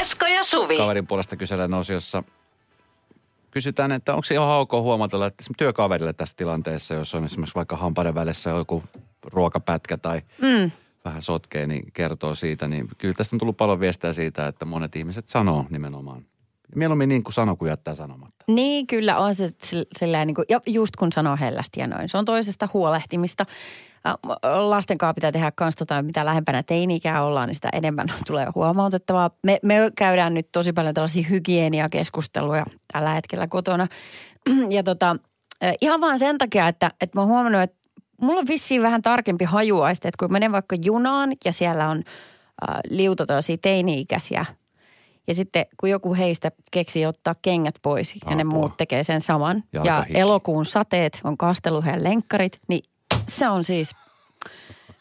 Esko 0.00 0.26
ja 0.26 0.44
Suvi. 0.44 0.76
Kaverin 0.76 1.06
puolesta 1.06 1.36
kysellään 1.36 1.74
osiossa. 1.74 2.22
Kysytään, 3.54 3.92
että 3.92 4.12
onko 4.12 4.24
se 4.24 4.34
ihan 4.34 4.48
ok 4.48 4.72
huomatella, 4.72 5.26
että 5.26 5.44
työkaverille 5.58 6.12
tässä 6.12 6.36
tilanteessa, 6.36 6.94
jos 6.94 7.14
on 7.14 7.24
esimerkiksi 7.24 7.54
vaikka 7.54 7.76
hampaiden 7.76 8.14
välissä 8.14 8.50
joku 8.50 8.82
ruokapätkä 9.24 9.96
tai 9.96 10.22
Mm. 10.42 10.70
vähän 11.04 11.22
sotkee, 11.22 11.66
niin 11.66 11.92
kertoo 11.92 12.34
siitä. 12.34 12.68
Niin 12.68 12.88
kyllä 12.98 13.14
tästä 13.14 13.36
on 13.36 13.38
tullut 13.40 13.56
paljon 13.56 13.80
viestejä 13.80 14.12
siitä, 14.12 14.46
että 14.46 14.64
monet 14.64 14.96
ihmiset 14.96 15.28
sanoo 15.28 15.66
nimenomaan 15.70 16.22
Mieluummin 16.74 17.08
niin 17.08 17.24
kuin 17.24 17.32
sano, 17.34 17.56
kuin 17.56 17.68
jättää 17.68 17.94
sanomatta. 17.94 18.44
Niin, 18.48 18.86
kyllä 18.86 19.18
on 19.18 19.34
se 19.34 19.48
sillä- 19.64 19.86
sillä 19.98 20.24
niin 20.24 20.34
kuin, 20.34 20.44
ja 20.48 20.60
just 20.66 20.96
kun 20.96 21.12
sanoo 21.12 21.36
hellästi 21.40 21.80
ja 21.80 21.86
noin. 21.86 22.08
Se 22.08 22.18
on 22.18 22.24
toisesta 22.24 22.68
huolehtimista. 22.72 23.46
Ä, 24.08 24.14
Lasten 24.70 24.98
kanssa 24.98 25.14
pitää 25.14 25.32
tehdä 25.32 25.52
kans 25.54 25.76
tota, 25.76 26.02
mitä 26.02 26.24
lähempänä 26.24 26.62
teini-ikää 26.62 27.24
ollaan, 27.24 27.48
niin 27.48 27.54
sitä 27.54 27.68
enemmän 27.72 28.06
tulee 28.26 28.46
huomautettavaa. 28.54 29.30
Me, 29.42 29.58
me 29.62 29.74
käydään 29.98 30.34
nyt 30.34 30.48
tosi 30.52 30.72
paljon 30.72 30.94
tällaisia 30.94 31.26
hygieniakeskusteluja 31.30 32.66
tällä 32.92 33.14
hetkellä 33.14 33.46
kotona. 33.46 33.86
Ja 34.70 34.82
tota, 34.82 35.16
ä, 35.64 35.72
ihan 35.80 36.00
vaan 36.00 36.18
sen 36.18 36.38
takia, 36.38 36.68
että, 36.68 36.90
että 37.00 37.18
mä 37.18 37.20
oon 37.22 37.28
huomannut, 37.30 37.62
että 37.62 37.76
mulla 38.20 38.40
on 38.40 38.46
vissiin 38.48 38.82
vähän 38.82 39.02
tarkempi 39.02 39.44
hajuaiste, 39.44 40.08
että 40.08 40.16
kun 40.26 40.32
menen 40.32 40.52
vaikka 40.52 40.76
junaan 40.84 41.32
ja 41.44 41.52
siellä 41.52 41.88
on 41.88 41.98
äh, 41.98 42.76
liuta 42.90 43.26
tällaisia 43.26 43.56
teini-ikäisiä 43.62 44.44
ja 45.28 45.34
sitten 45.34 45.66
kun 45.80 45.90
joku 45.90 46.14
heistä 46.14 46.50
keksii 46.70 47.06
ottaa 47.06 47.34
kengät 47.42 47.74
pois 47.82 48.14
ja 48.30 48.36
ne 48.36 48.42
Apua. 48.42 48.52
muut 48.58 48.76
tekee 48.76 49.04
sen 49.04 49.20
saman. 49.20 49.62
Ja 49.72 49.80
Jalkahiki. 49.84 50.18
elokuun 50.18 50.66
sateet 50.66 51.20
on 51.24 51.36
kasteluhen 51.36 52.04
lenkkarit, 52.04 52.58
niin 52.68 52.84
se 53.28 53.48
on 53.48 53.64
siis, 53.64 53.90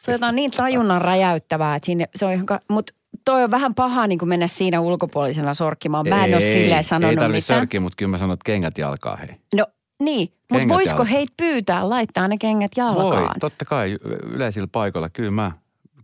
se 0.02 0.12
on 0.12 0.16
jotain 0.16 0.36
niin 0.36 0.52
tajunnan 0.52 1.02
räjäyttävää, 1.02 1.76
että 1.76 1.86
siinä, 1.86 2.06
se 2.16 2.26
on 2.26 2.32
ihan, 2.34 2.46
mutta 2.70 2.94
toi 3.26 3.44
on 3.44 3.52
vähän 3.52 3.76
paha 3.76 4.08
niin 4.08 4.20
kuin 4.20 4.30
mennä 4.30 4.48
siinä 4.48 4.80
ulkopuolisena 4.82 5.54
sorkkimaan. 5.54 6.10
Mä 6.10 6.26
en 6.26 6.34
ole 6.34 6.42
silleen 6.42 6.78
Ei 6.78 6.84
sanonut 6.84 7.16
tarvitse 7.20 7.38
mitään. 7.54 7.60
sörkiä, 7.62 7.80
mutta 7.80 7.96
kyllä 7.96 8.12
mä 8.12 8.18
sanon, 8.18 8.34
että 8.34 8.46
kengät 8.46 8.78
jalkaa 8.78 9.16
hei. 9.16 9.30
No 9.56 9.66
niin, 10.00 10.34
mutta 10.52 10.68
voisiko 10.68 11.06
heitä 11.06 11.34
pyytää 11.38 11.90
laittaa 11.90 12.28
ne 12.28 12.38
kengät 12.38 12.72
jalkaan? 12.78 13.24
Voi, 13.24 13.30
totta 13.40 13.66
kai 13.66 13.98
yleisillä 14.24 14.68
paikoilla. 14.72 15.10
Kyllä 15.10 15.32
mä, 15.32 15.52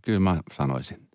kyllä 0.02 0.20
mä 0.20 0.36
sanoisin. 0.56 1.10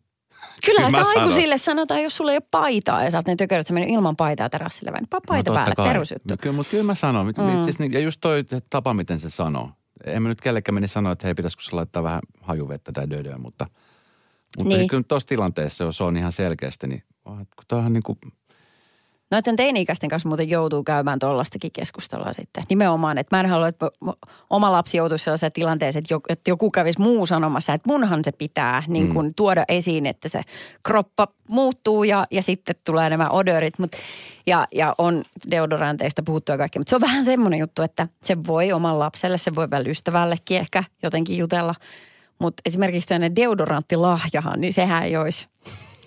Kyllähän 0.65 0.91
Kyllä 0.91 1.03
sitä 1.03 1.13
sanon. 1.13 1.27
aikuisille 1.27 1.57
sanotaan, 1.57 2.03
jos 2.03 2.17
sulla 2.17 2.31
ei 2.31 2.37
ole 2.37 2.47
paitaa 2.51 3.03
ja 3.03 3.11
sä 3.11 3.17
oot 3.17 3.27
ne 3.27 3.35
sä 3.67 3.73
mennyt 3.73 3.93
ilman 3.93 4.15
paitaa 4.15 4.49
terassille, 4.49 4.91
vai 4.91 4.99
niin 5.01 5.23
paita 5.27 5.51
No 5.51 5.55
päälle, 5.55 5.75
kai. 5.75 5.87
perusjuttu. 5.87 6.29
No 6.29 6.37
Kyllä, 6.41 6.55
mutta 6.55 6.71
kyllä 6.71 6.83
mä 6.83 6.95
sanon. 6.95 7.25
Mm. 7.25 7.63
Siis, 7.63 7.79
niin- 7.79 7.93
ja 7.93 7.99
just 7.99 8.21
toi 8.21 8.43
tapa, 8.69 8.93
miten 8.93 9.19
se 9.19 9.29
sanoo. 9.29 9.69
En 10.03 10.21
mä 10.23 10.29
nyt 10.29 10.41
kellekään 10.41 10.73
meni 10.73 10.87
sanoa, 10.87 11.11
että 11.11 11.27
hei, 11.27 11.33
pitäisikö 11.35 11.63
se 11.63 11.75
laittaa 11.75 12.03
vähän 12.03 12.21
hajuvettä 12.41 12.91
tai 12.91 13.09
dödöä, 13.09 13.37
mutta, 13.37 13.67
mutta 14.57 14.69
Niin. 14.69 14.77
niin. 14.77 14.87
kyllä 14.89 15.03
tuossa 15.07 15.27
tilanteessa, 15.27 15.83
jos 15.83 15.97
se 15.97 16.03
on 16.03 16.17
ihan 16.17 16.33
selkeästi, 16.33 16.87
niin 16.87 17.03
kun 17.23 17.45
toihan 17.67 17.93
niin 17.93 18.03
kuin, 18.03 18.17
Noiden 19.31 19.55
teini-ikäisten 19.55 20.09
kanssa 20.09 20.29
muuten 20.29 20.49
joutuu 20.49 20.83
käymään 20.83 21.19
tuollaistakin 21.19 21.71
keskustelua 21.71 22.33
sitten. 22.33 22.63
Nimenomaan, 22.69 23.17
että 23.17 23.35
mä 23.35 23.39
en 23.39 23.49
halua, 23.49 23.67
että 23.67 23.89
oma 24.49 24.71
lapsi 24.71 24.97
joutuisi 24.97 25.23
sellaiseen 25.23 25.51
tilanteeseen, 25.51 26.01
että 26.01 26.13
joku, 26.13 26.25
että 26.29 26.51
joku 26.51 26.71
kävisi 26.71 27.01
muu 27.01 27.25
sanomassa, 27.25 27.73
että 27.73 27.89
munhan 27.89 28.23
se 28.23 28.31
pitää 28.31 28.83
niin 28.87 29.13
kuin 29.13 29.35
tuoda 29.35 29.65
esiin, 29.67 30.05
että 30.05 30.29
se 30.29 30.41
kroppa 30.83 31.27
muuttuu 31.47 32.03
ja, 32.03 32.27
ja 32.31 32.41
sitten 32.41 32.75
tulee 32.83 33.09
nämä 33.09 33.29
odorit. 33.29 33.79
Mut, 33.79 33.91
ja, 34.47 34.67
ja 34.75 34.95
on 34.97 35.23
deodoranteista 35.51 36.23
puhuttu 36.23 36.51
ja 36.51 36.57
kaikki. 36.57 36.79
Mutta 36.79 36.89
se 36.89 36.95
on 36.95 37.01
vähän 37.01 37.25
semmoinen 37.25 37.59
juttu, 37.59 37.81
että 37.81 38.07
se 38.23 38.37
voi 38.47 38.71
oman 38.71 38.99
lapselle, 38.99 39.37
se 39.37 39.55
voi 39.55 39.71
vielä 39.71 39.89
ystävällekin 39.89 40.57
ehkä 40.57 40.83
jotenkin 41.03 41.37
jutella. 41.37 41.73
Mutta 42.39 42.61
esimerkiksi 42.65 43.07
tämmöinen 43.07 43.35
deodoranttilahjahan, 43.35 44.61
niin 44.61 44.73
sehän 44.73 45.03
ei 45.03 45.17
olisi 45.17 45.47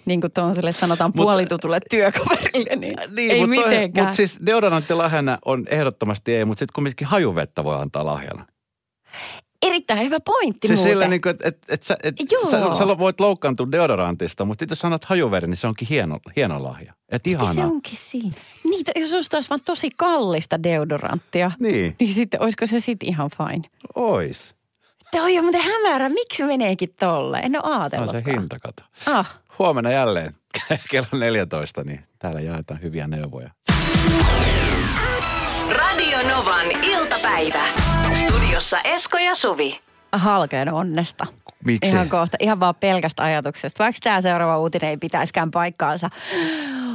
niin 0.09 0.21
kuin 0.21 0.33
tuollaiselle 0.33 0.73
sanotaan 0.73 1.11
Mut- 1.11 1.23
puolitutulle 1.25 1.81
työkaverille, 1.91 2.77
niin, 2.77 3.31
ei 3.31 3.41
mutta 3.47 3.57
mitenkään. 3.67 4.07
Mutta 4.07 4.17
siis 4.17 4.38
deodorantti 4.47 4.95
lahjana 4.95 5.38
on 5.45 5.65
ehdottomasti 5.71 6.35
ei, 6.35 6.45
mutta 6.45 6.59
sitten 6.59 6.73
kumminkin 6.75 7.07
hajuvettä 7.07 7.65
voi 7.65 7.81
antaa 7.81 8.05
lahjana. 8.07 8.47
Erittäin 9.62 10.00
hyvä 10.05 10.21
pointti 10.21 10.69
Siis 10.69 10.79
muuten. 10.79 10.93
sillä 10.93 11.09
niin 11.09 11.21
kuin, 11.21 11.31
että 11.31 11.49
et, 11.49 11.59
et 11.69 11.83
sä, 11.83 11.97
et, 12.03 12.15
Joo. 12.31 12.50
sä, 12.50 12.79
sä 12.79 12.99
voit 12.99 13.21
loukkaantua 13.21 13.67
deodorantista, 13.73 14.45
mutta 14.45 14.62
sitten 14.62 14.73
jos 14.73 14.79
sanot 14.81 15.05
hajuveri, 15.05 15.47
niin 15.47 15.57
se 15.57 15.67
onkin 15.67 15.88
hieno, 15.88 16.19
hieno 16.37 16.62
lahja. 16.62 16.95
Et 17.09 17.27
Ja 17.27 17.38
se 17.55 17.65
onkin 17.65 17.97
siinä. 17.99 18.31
Niitä, 18.71 18.93
jos 18.97 19.12
olisi 19.12 19.31
taas 19.31 19.50
vaan 19.50 19.61
tosi 19.65 19.91
kallista 19.97 20.62
deodoranttia, 20.62 21.50
Niin, 21.61 21.97
niin 22.00 22.15
sitten 22.15 22.43
olisiko 22.43 22.67
se 22.67 22.79
sitten 22.79 23.09
ihan 23.09 23.31
fine. 23.37 23.69
ois. 23.95 24.55
Tämä 25.11 25.25
on 25.25 25.35
jo 25.35 25.43
muuten 25.43 25.61
hämärä. 25.62 26.09
Miksi 26.09 26.45
meneekin 26.45 26.95
tolle? 27.00 27.38
En 27.38 27.57
ole 27.57 27.62
Se 27.62 27.69
on 27.75 27.81
ajatellutkaan. 27.81 28.25
se 28.25 28.33
hinta, 28.33 28.59
kato. 28.59 28.83
Ah, 29.07 29.38
Huomenna 29.59 29.91
jälleen 29.91 30.35
kello 30.91 31.19
14, 31.19 31.85
niin 31.85 32.00
täällä 32.19 32.41
jaetaan 32.41 32.83
hyviä 32.83 33.07
neuvoja. 33.07 33.50
Radio 35.71 36.19
Novan 36.29 36.85
iltapäivä. 36.85 37.65
Studiossa 38.15 38.81
Esko 38.81 39.19
ja 39.19 39.35
Suvi. 39.35 39.81
halkeen 40.12 40.73
onnesta. 40.73 41.27
Miksi? 41.65 41.91
Ihan 41.91 42.09
kohta, 42.09 42.37
ihan 42.41 42.61
vaan 42.61 42.75
pelkästä 42.75 43.23
ajatuksesta. 43.23 43.85
Vaikka 43.85 44.00
tämä 44.03 44.21
seuraava 44.21 44.59
uutinen 44.59 44.91
ei 44.91 44.97
pitäiskään 44.97 45.50
paikkaansa. 45.50 46.09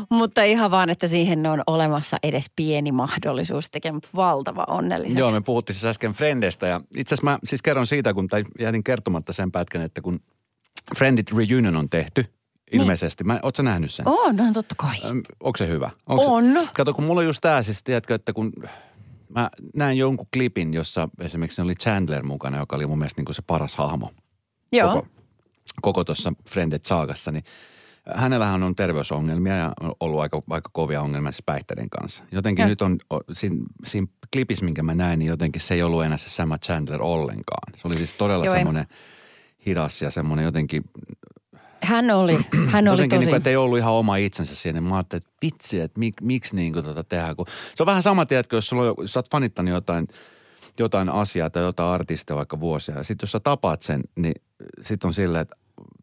Mutta 0.10 0.44
ihan 0.44 0.72
vaan, 0.72 0.90
että 0.90 1.08
siihen 1.08 1.48
on 1.48 1.62
olemassa 1.68 2.18
edes 2.24 2.46
pieni 2.56 2.92
mahdollisuus 2.92 3.70
tekemään 3.70 4.02
valtava 4.16 4.64
onnelliseksi. 4.68 5.20
Joo, 5.20 5.32
me 5.32 5.42
puhuttiin 5.42 5.76
siis 5.76 5.86
äsken 5.86 6.14
Frendeistä 6.14 6.68
ja 6.68 6.82
itse 6.98 7.16
asiassa 7.16 7.32
mä 7.32 7.40
siis 7.44 7.62
kerron 7.62 7.88
siitä, 7.88 8.14
kun 8.14 8.28
tai 8.28 8.44
jätin 8.60 8.84
kertomatta 8.84 9.34
sen 9.34 9.52
pätkän, 9.52 9.82
että 9.82 10.02
kun 10.02 10.20
Friendit 10.98 11.32
Reunion 11.32 11.76
on 11.76 11.90
tehty, 11.90 12.26
ilmeisesti. 12.74 13.24
Mä, 13.24 13.40
ootko 13.44 13.64
nähnyt 13.64 13.92
sen? 13.92 14.08
On, 14.08 14.36
no 14.36 14.44
totta 14.54 14.76
kai. 14.78 14.96
Öm, 15.06 15.22
Onko 15.40 15.58
se 15.58 15.68
hyvä? 15.68 15.90
Onko 16.08 16.26
On. 16.26 16.54
Se, 16.54 16.70
kato, 16.74 16.94
kun 16.94 17.04
mulla 17.04 17.20
on 17.22 17.26
just 17.26 17.42
tää 17.42 17.64
siis, 17.64 17.84
tiedätkö, 17.84 18.16
että 18.16 18.34
kun 18.34 18.54
mä 19.30 19.50
näin 19.76 19.98
jonkun 19.98 20.28
klipin, 20.34 20.74
jossa 20.74 21.10
esimerkiksi 21.20 21.62
oli 21.62 21.76
Chandler 21.76 22.24
mukana, 22.24 22.58
joka 22.58 22.76
oli 22.76 22.88
mun 22.88 23.00
mielestä 23.00 23.20
niin 23.20 23.26
kuin 23.26 23.36
se 23.36 23.42
paras 23.48 23.76
hahmo 23.76 24.12
Joo. 24.72 24.94
koko, 24.94 25.08
koko 25.82 26.04
tuossa 26.04 26.34
Friendet 26.50 26.86
saagassa, 26.86 27.32
niin 27.32 27.44
hänellähän 28.16 28.64
on 28.64 28.76
terveysongelmia 28.76 29.56
ja 29.56 29.74
on 29.82 29.92
ollut 30.00 30.20
aika, 30.22 30.42
aika 30.50 30.70
kovia 30.74 31.02
ongelmia 31.02 31.32
siis 31.32 31.44
päihteiden 31.46 31.90
kanssa. 31.90 32.24
Jotenkin 32.32 32.64
Ja. 32.64 32.68
nyt 32.70 32.82
on, 32.82 32.98
siinä, 33.32 33.56
siinä 33.86 34.08
klipissä, 34.34 34.66
minkä 34.66 34.84
mä 34.84 34.96
näin, 34.96 35.20
niin 35.20 35.30
jotenkin 35.30 35.62
se 35.62 35.74
ei 35.74 35.84
ollut 35.84 36.04
enää 36.04 36.18
se 36.18 36.30
sama 36.30 36.58
Chandler 36.58 37.02
ollenkaan. 37.02 37.74
Se 37.76 37.88
oli 37.88 37.96
siis 37.96 38.14
todella 38.14 38.46
Joo, 38.46 38.56
semmoinen 38.56 38.86
hidas 39.66 40.02
ja 40.02 40.12
semmoinen 40.12 40.46
jotenkin 40.46 40.84
Hän 41.84 42.12
oli, 42.12 42.38
hän 42.74 42.88
oli 42.88 42.98
Jotenkin 42.98 43.20
tosi... 43.20 43.32
niin 43.32 43.42
kuin, 43.42 43.50
ei 43.50 43.56
ollut 43.56 43.78
ihan 43.78 43.94
oma 43.94 44.16
itsensä 44.16 44.56
siinä. 44.56 44.82
Mä 44.82 44.96
ajattelin, 44.96 45.22
että 45.22 45.38
vitsi, 45.42 45.80
että 45.80 46.00
mik, 46.00 46.14
miksi 46.22 46.56
niin 46.56 46.74
kuin 46.74 46.86
tota 46.86 47.04
tehdään. 47.04 47.36
Kun 47.36 47.46
se 47.76 47.84
on 47.84 47.88
vähän 47.88 48.04
sama, 48.04 48.26
tiedätkö, 48.26 48.58
jos 48.58 48.68
sulla 48.68 48.84
on, 48.84 48.96
jos 48.98 49.14
sä 49.14 49.20
oot 49.20 49.32
fanittanut 49.32 49.74
jotain, 49.74 50.08
jotain 50.80 51.10
asiaa 51.10 51.50
tai 51.50 51.64
jotain 51.64 51.90
artistia 51.90 52.36
vaikka 52.36 52.60
vuosia. 52.60 52.98
Ja 52.98 53.04
sitten 53.04 53.24
jos 53.24 53.32
sä 53.32 53.40
tapaat 53.40 53.82
sen, 53.82 54.02
niin 54.16 54.36
sitten 54.82 55.08
on 55.08 55.14
silleen, 55.14 55.42
että 55.42 55.56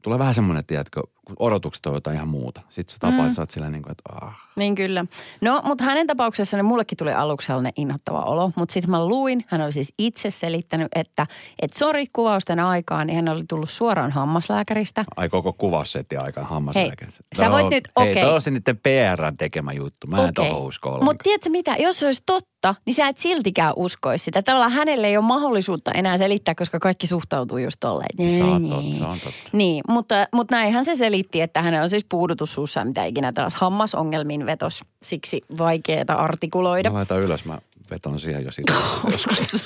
tulee 0.02 0.18
vähän 0.18 0.34
semmoinen, 0.34 0.64
tiedätkö, 0.64 1.02
odotukset 1.38 1.86
on 1.86 1.94
jotain 1.94 2.16
ihan 2.16 2.28
muuta. 2.28 2.60
Sitten 2.68 2.92
sä 2.92 2.98
tapaat, 3.00 3.28
mm. 3.28 3.34
sä 3.34 3.42
oot 3.42 3.50
silleen 3.50 3.72
niin 3.72 3.82
kuin, 3.82 3.90
että 3.92 4.02
ah. 4.26 4.34
Niin 4.56 4.74
kyllä. 4.74 5.04
No, 5.40 5.62
mutta 5.64 5.84
hänen 5.84 6.06
tapauksessaan 6.06 6.64
mullekin 6.64 6.98
tuli 6.98 7.12
aluksi 7.12 7.46
sellainen 7.46 7.72
inhottava 7.76 8.20
olo. 8.22 8.52
Mutta 8.56 8.72
sitten 8.72 8.90
mä 8.90 9.06
luin, 9.06 9.44
hän 9.46 9.60
oli 9.60 9.72
siis 9.72 9.94
itse 9.98 10.30
selittänyt, 10.30 10.88
että 10.94 11.26
et 11.62 11.72
sori 11.72 12.06
kuvausten 12.12 12.60
aikaan, 12.60 13.06
niin 13.06 13.16
hän 13.16 13.28
oli 13.28 13.44
tullut 13.48 13.70
suoraan 13.70 14.10
hammaslääkäristä. 14.12 15.04
Ai 15.16 15.28
koko 15.28 15.52
kuvaussetti 15.52 16.16
aikaan 16.16 16.46
hammaslääkäri. 16.46 17.12
sä 17.36 17.50
voit 17.50 17.68
nyt- 17.70 17.88
Hei, 18.00 18.10
okei. 18.10 18.22
toi 18.22 18.34
on 18.34 18.42
se 18.42 18.50
niiden 18.50 18.76
PRn 18.76 19.36
tekemä 19.36 19.72
juttu. 19.72 20.06
Mä 20.06 20.28
en 20.28 20.34
tohon 20.34 20.60
usko 20.62 20.88
ollenkaan. 20.88 21.04
Mutta 21.10 21.22
tiedätkö 21.22 21.50
mitä, 21.50 21.76
jos 21.78 21.98
se 21.98 22.06
olisi 22.06 22.22
totta, 22.26 22.74
niin 22.86 22.94
sä 22.94 23.08
et 23.08 23.18
siltikään 23.18 23.72
uskoisi 23.76 24.24
sitä. 24.24 24.42
Tavallaan 24.42 24.72
hänelle 24.72 25.06
ei 25.06 25.16
ole 25.16 25.24
mahdollisuutta 25.24 25.92
enää 25.92 26.18
selittää, 26.18 26.54
koska 26.54 26.78
kaikki 26.78 27.06
suhtautuu 27.06 27.58
just 27.58 27.76
tolleen. 27.80 28.42
on 28.44 28.62
niin. 28.62 28.70
totta, 28.70 28.96
se 28.98 29.04
on 29.04 29.20
totta. 29.20 29.50
Niin, 29.52 29.84
mutta, 29.88 30.14
mutta 30.34 30.54
näinhän 30.54 30.84
se 30.84 30.96
selitti, 31.20 31.40
että 31.40 31.62
hänellä 31.62 31.84
on 31.84 31.90
siis 31.90 32.06
puudutus 32.08 32.54
suussa, 32.54 32.84
mitä 32.84 33.04
ikinä 33.04 33.32
tällaista 33.32 33.58
hammasongelmiin 33.60 34.46
vetos. 34.46 34.84
Siksi 35.02 35.42
vaikeeta 35.58 36.14
artikuloida. 36.14 36.90
Mä 36.90 36.96
laitan 36.96 37.20
ylös, 37.20 37.44
mä 37.44 37.58
veton 37.90 38.18
siihen 38.18 38.44
jo 38.44 38.52
siitä 38.52 38.72
joskus. 39.12 39.64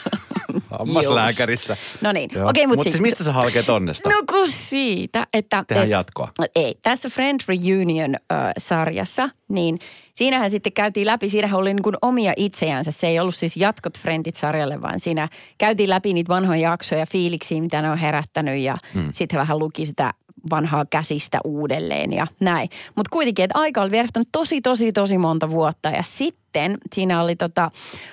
Hammaslääkärissä. 0.70 1.76
No 2.00 2.12
niin, 2.12 2.30
okei, 2.44 2.66
mutta 2.66 2.84
Mut 2.84 2.92
siis 2.92 3.00
mistä 3.00 3.24
sä 3.24 3.32
halkeet 3.32 3.68
onnesta? 3.68 4.10
No 4.10 4.22
kun 4.30 4.48
siitä, 4.50 5.26
että... 5.32 5.64
Tehdään 5.66 5.84
et- 5.84 5.90
jatkoa. 5.90 6.28
Ei, 6.56 6.74
tässä 6.82 7.08
Friend 7.08 7.40
Reunion-sarjassa, 7.48 9.30
niin 9.48 9.78
siinähän 10.14 10.50
sitten 10.50 10.72
käytiin 10.72 11.06
läpi, 11.06 11.28
siinähän 11.28 11.60
oli 11.60 11.74
niin 11.74 11.82
kuin 11.82 11.96
omia 12.02 12.32
itsejänsä. 12.36 12.90
Se 12.90 13.06
ei 13.06 13.20
ollut 13.20 13.34
siis 13.34 13.56
jatkot 13.56 13.98
Friendit-sarjalle, 13.98 14.82
vaan 14.82 15.00
siinä 15.00 15.28
käytiin 15.58 15.90
läpi 15.90 16.12
niitä 16.12 16.28
vanhoja 16.28 16.70
jaksoja, 16.70 17.06
fiiliksiä, 17.06 17.60
mitä 17.60 17.82
ne 17.82 17.90
on 17.90 17.98
herättänyt 17.98 18.60
ja 18.60 18.76
hmm. 18.94 19.08
sitten 19.10 19.38
vähän 19.38 19.58
luki 19.58 19.86
sitä 19.86 20.14
vanhaa 20.50 20.84
käsistä 20.90 21.38
uudelleen 21.44 22.12
ja 22.12 22.26
näin. 22.40 22.68
Mutta 22.96 23.10
kuitenkin, 23.10 23.44
että 23.44 23.58
aika 23.58 23.82
oli 23.82 23.90
vierähtänyt 23.90 24.28
tosi, 24.32 24.60
tosi, 24.60 24.92
tosi 24.92 25.18
monta 25.18 25.50
vuotta 25.50 25.88
ja 25.88 26.02
sitten 26.02 26.78
siinä 26.92 27.22
oli 27.22 27.36
tota 27.36 27.70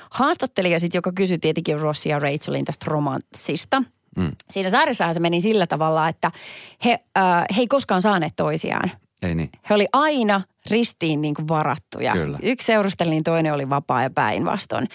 haastattelija 0.09 0.79
sit, 0.79 0.93
joka 0.93 1.11
kysyi 1.15 1.37
tietenkin 1.37 1.79
Rossi 1.79 2.09
ja 2.09 2.19
Rachelin 2.19 2.65
tästä 2.65 2.85
romanssista. 2.89 3.83
Mm. 4.17 4.31
Siinä 4.49 4.69
sarjassahan 4.69 5.13
se 5.13 5.19
meni 5.19 5.41
sillä 5.41 5.67
tavalla, 5.67 6.09
että 6.09 6.31
he, 6.85 6.99
äh, 7.17 7.45
he 7.55 7.61
ei 7.61 7.67
koskaan 7.67 8.01
saaneet 8.01 8.33
toisiaan. 8.35 8.91
Ei 9.21 9.35
niin. 9.35 9.49
He 9.69 9.75
oli 9.75 9.87
aina 9.93 10.41
ristiin 10.69 11.21
niin 11.21 11.35
kuin 11.35 11.47
varattuja. 11.47 12.13
Kyllä. 12.13 12.39
Yksi 12.43 12.65
seurusteli, 12.65 13.09
niin 13.09 13.23
toinen 13.23 13.53
oli 13.53 13.69
vapaa 13.69 14.03
ja 14.03 14.09
päinvastoin. 14.09 14.87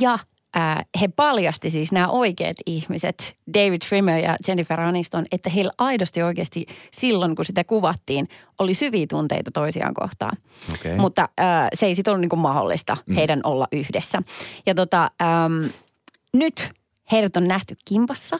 Ja 0.00 0.18
ää, 0.54 0.84
he 1.00 1.08
paljasti 1.08 1.70
siis 1.70 1.92
nämä 1.92 2.08
oikeat 2.08 2.56
ihmiset, 2.66 3.36
David 3.54 3.78
Trimmer 3.88 4.18
ja 4.18 4.36
Jennifer 4.48 4.80
Aniston, 4.80 5.26
että 5.32 5.50
heillä 5.50 5.72
aidosti 5.78 6.22
oikeasti 6.22 6.66
silloin, 6.92 7.36
kun 7.36 7.44
sitä 7.44 7.64
kuvattiin, 7.64 8.28
oli 8.58 8.74
syviä 8.74 9.06
tunteita 9.06 9.50
toisiaan 9.50 9.94
kohtaan. 9.94 10.36
Okei. 10.74 10.96
Mutta 10.96 11.28
ää, 11.38 11.68
se 11.74 11.86
ei 11.86 11.94
sitten 11.94 12.14
ollut 12.14 12.28
niin 12.30 12.40
mahdollista 12.40 12.96
heidän 13.16 13.40
olla 13.44 13.68
yhdessä. 13.72 14.22
Ja 14.66 14.74
tota, 14.74 15.10
äm, 15.22 15.70
nyt 16.32 16.70
heidät 17.12 17.36
on 17.36 17.48
nähty 17.48 17.76
kimpassa, 17.84 18.38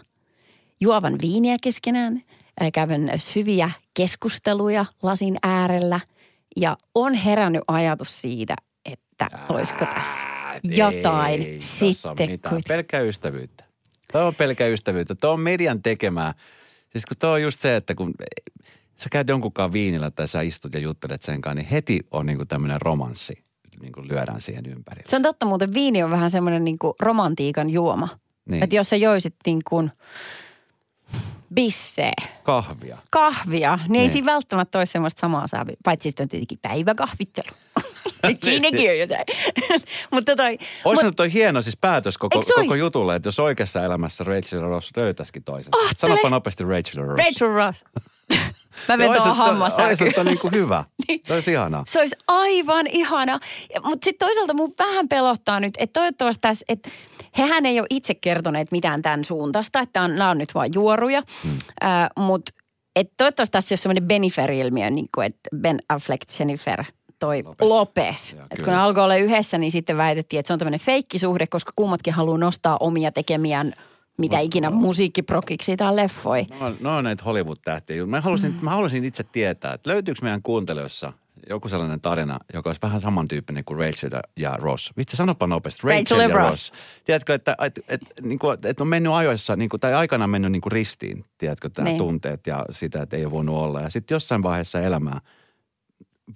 juovan 0.81 1.16
viiniä 1.23 1.57
keskenään, 1.62 2.23
ää, 2.61 2.71
käyvän 2.71 3.11
syviä 3.16 3.71
keskusteluja 3.95 4.85
lasin 5.02 5.38
äärellä 5.42 6.00
ja 6.57 6.76
on 6.95 7.14
herännyt 7.14 7.62
ajatus 7.69 8.21
siitä, 8.21 8.54
että 8.85 9.28
olisiko 9.49 9.87
tässä 9.87 10.41
jotain 10.64 11.42
Ei 11.42 11.59
sitten. 11.61 12.38
Kun... 12.49 12.62
Pelkkää 12.68 13.00
ystävyyttä. 13.00 13.64
Tuo 14.12 14.23
on 14.23 14.35
pelkkää 14.35 14.68
ystävyyttä. 14.68 15.14
Tuo 15.14 15.30
on 15.32 15.40
median 15.40 15.82
tekemää. 15.82 16.35
Siis 16.92 17.06
kun 17.06 17.16
tuo 17.21 17.30
on 17.30 17.42
just 17.42 17.61
se, 17.61 17.76
että 17.76 17.94
kun 17.94 18.14
sä 18.97 19.09
käyt 19.12 19.28
jonkunkaan 19.28 19.73
viinillä 19.73 20.11
tai 20.11 20.28
sä 20.28 20.40
istut 20.40 20.75
ja 20.75 20.80
juttelet 20.80 21.23
sen 21.23 21.40
kanssa, 21.40 21.54
niin 21.54 21.66
heti 21.66 22.00
on 22.11 22.26
niinku 22.26 22.44
tämmöinen 22.44 22.82
romanssi. 22.82 23.44
Niin 23.80 23.92
kuin 23.92 24.09
lyödään 24.09 24.40
siihen 24.40 24.66
ympärille. 24.66 25.11
Se 25.11 25.16
on 25.16 25.23
totta 25.23 25.47
muuten, 25.47 25.75
viini 25.75 26.02
on 26.02 26.11
vähän 26.11 26.30
semmoinen 26.30 26.64
niin 26.64 26.76
romantiikan 27.00 27.71
juoma. 27.71 28.09
Niin. 28.44 28.62
Että 28.62 28.76
jos 28.76 28.88
sä 28.88 28.97
joisit 28.97 29.35
niin 29.47 29.61
kuin 29.68 29.90
bissee, 31.54 32.12
Kahvia. 32.42 32.99
kahvia, 33.11 33.76
niin, 33.88 33.94
ei 33.94 34.00
Niin. 34.02 34.12
siinä 34.12 34.26
välttämättä 34.32 34.78
ole 34.78 34.87
semmoista 34.87 35.21
samaa 35.21 35.47
saavi. 35.47 35.73
Paitsi 35.85 36.09
sitten 36.09 36.25
on 36.25 36.28
tietenkin 36.28 36.59
päiväkahvittelu. 36.62 37.56
Siinäkin 38.44 38.90
on 38.90 38.99
jotain. 38.99 39.25
Mutta 40.11 40.37
toi... 40.37 40.59
Olisi 40.85 41.04
mut- 41.04 41.16
toi 41.16 41.32
hieno 41.32 41.62
siis 41.62 41.76
päätös 41.76 42.18
koko, 42.18 42.42
koko 42.54 42.75
jutulle, 42.75 43.16
että 43.16 43.26
jos 43.26 43.38
oikeassa 43.40 43.85
elämässä 43.85 44.25
Rachel 44.25 44.61
Ross 44.61 44.90
löytäisikin 44.97 45.44
toisen. 45.44 45.73
Ahtele. 45.76 45.99
Sanoppa 45.99 46.30
nopeasti 46.30 46.64
Rachel 46.64 47.02
Ross. 47.06 47.18
Rachel 47.18 47.49
Ross. 47.49 47.85
Mä 48.88 48.99
vetoan 48.99 49.37
hammassärky. 49.37 50.04
ois 50.04 50.16
nyt 50.16 50.26
niin 50.26 50.38
kuin 50.38 50.52
hyvä. 50.52 50.85
Niin. 51.09 51.21
Se 51.26 51.35
olisi 51.35 51.52
ihanaa. 51.52 51.85
Se 51.88 51.99
olisi 51.99 52.16
aivan 52.28 52.87
ihana. 52.87 53.38
Mutta 53.85 54.04
sitten 54.04 54.26
toisaalta 54.28 54.54
mun 54.54 54.75
vähän 54.78 55.09
pelottaa 55.09 55.61
nyt, 55.61 55.75
että 55.78 56.00
toivottavasti 56.00 56.40
tässä, 56.40 56.64
että 56.68 56.90
hehän 57.38 57.66
ei 57.66 57.80
ole 57.80 57.87
itse 57.90 58.14
kertoneet 58.14 58.73
mitään 58.73 59.02
tämän 59.02 59.25
suuntaista, 59.25 59.80
että 59.80 60.09
nämä 60.09 60.30
on 60.30 60.38
nyt 60.38 60.54
vain 60.54 60.71
juoruja. 60.75 61.23
Hmm. 61.42 61.52
Äh, 61.85 62.09
Mutta 62.16 62.52
toivottavasti 63.16 63.52
tässä 63.52 63.73
ei 63.73 63.75
ole 63.75 63.80
semmoinen 63.80 64.09
Benifer-ilmiö, 64.09 64.90
niin 64.90 65.09
kuin 65.14 65.26
että 65.26 65.49
Ben 65.56 65.78
Affleck, 65.88 66.23
Jennifer, 66.38 66.85
toi. 67.26 67.43
Lopez. 67.61 68.33
Joo, 68.33 68.43
Että 68.50 68.64
kun 68.64 68.73
ne 68.73 68.79
alkoi 68.79 69.05
olla 69.05 69.17
yhdessä, 69.17 69.59
niin 69.59 69.73
sitten 69.73 69.97
väitettiin, 69.97 70.41
että 70.41 70.49
se 70.49 70.52
on 70.52 70.59
tämmöinen 70.59 70.81
feikkisuhde, 70.81 71.47
koska 71.47 71.73
kummatkin 71.76 72.12
haluaa 72.12 72.38
nostaa 72.38 72.76
omia 72.81 73.12
tekemiään 73.12 73.75
mitä 74.19 74.38
ikinä 74.38 74.71
musiikkiprokiksi 74.71 75.76
tai 75.76 75.97
leffoi. 75.97 76.47
No, 76.61 76.75
no 76.81 76.97
on 76.97 77.05
näitä 77.05 77.25
Hollywood-tähtiä. 77.25 78.07
Mä 78.07 78.21
halusin, 78.21 78.55
mä 78.61 78.71
halusin 78.71 79.05
itse 79.05 79.25
tietää, 79.25 79.75
että 79.75 79.91
löytyykö 79.91 80.21
meidän 80.23 80.43
kuuntelijoissa 80.43 81.12
joku 81.49 81.69
sellainen 81.69 82.00
tarina, 82.00 82.38
joka 82.55 82.69
olisi 82.69 82.83
vähän 82.83 83.00
samantyyppinen 83.00 83.64
kuin 83.64 83.79
Rachel 83.79 84.11
ja 84.37 84.57
Ross. 84.57 84.93
Vitsi, 84.97 85.17
sanopa 85.17 85.47
nopeasti. 85.47 85.87
Rachel 85.87 86.21
ja 86.21 86.29
Ross. 86.29 86.73
Tiedätkö, 87.05 87.35
että, 87.35 87.57
että, 87.64 87.81
että, 87.88 88.07
niin 88.23 88.38
kuin, 88.38 88.59
että 88.64 88.83
on 88.83 88.88
mennyt 88.88 89.12
ajoissa, 89.12 89.57
niin 89.57 89.69
kuin, 89.69 89.81
tai 89.81 89.95
aikana 89.95 90.26
mennyt 90.26 90.52
niin 90.52 90.62
kuin 90.62 90.73
ristiin, 90.73 91.25
tiedätkö, 91.38 91.69
tämä 91.69 91.88
Niin. 91.88 91.99
tunteet 91.99 92.47
ja 92.47 92.67
sitä, 92.71 93.02
että 93.02 93.17
ei 93.17 93.25
ole 93.25 93.33
voinut 93.33 93.57
olla. 93.57 93.81
Ja 93.81 93.91
sitten 93.91 94.14
jossain 94.14 94.43
vaiheessa 94.43 94.81
elämää 94.81 95.21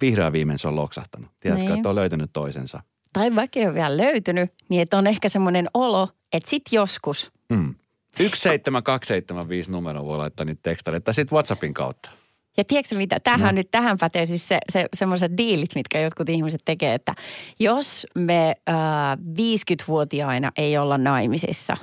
vihreä 0.01 0.31
viimein 0.31 0.59
se 0.59 0.67
on 0.67 0.75
loksahtanut. 0.75 1.29
Tiedätkö, 1.39 1.65
Niin. 1.65 1.77
että 1.77 1.89
on 1.89 1.95
löytänyt 1.95 2.29
toisensa. 2.33 2.83
Tai 3.13 3.35
vaikka 3.35 3.59
ei 3.59 3.65
ole 3.65 3.73
vielä 3.73 3.97
löytynyt, 3.97 4.51
niin 4.69 4.81
että 4.81 4.97
on 4.97 5.07
ehkä 5.07 5.29
semmoinen 5.29 5.67
olo, 5.73 6.09
että 6.33 6.49
sit 6.49 6.63
joskus 6.71 7.31
Mm. 7.49 7.75
17275 8.17 9.71
numero 9.71 10.05
voi 10.05 10.17
laittaa 10.17 10.45
niitä 10.45 10.59
tekstareita, 10.63 11.03
tai 11.05 11.13
sitten 11.13 11.35
WhatsAppin 11.35 11.73
kautta. 11.73 12.09
Ja 12.57 12.63
tiedätkö 12.63 12.95
mitä, 12.95 13.19
tähän 13.19 13.45
no. 13.45 13.51
nyt 13.51 13.71
tähän 13.71 13.97
pätee 13.99 14.25
siis 14.25 14.47
se, 14.47 14.59
se, 14.71 14.85
semmoiset 14.93 15.37
diilit, 15.37 15.75
mitkä 15.75 15.99
jotkut 15.99 16.29
ihmiset 16.29 16.61
tekee, 16.65 16.93
että 16.93 17.15
jos 17.59 18.07
me 18.15 18.55
äh, 18.69 18.75
50-vuotiaina 19.17 20.51
ei 20.57 20.77
olla 20.77 20.97
naimisissa, 20.97 21.77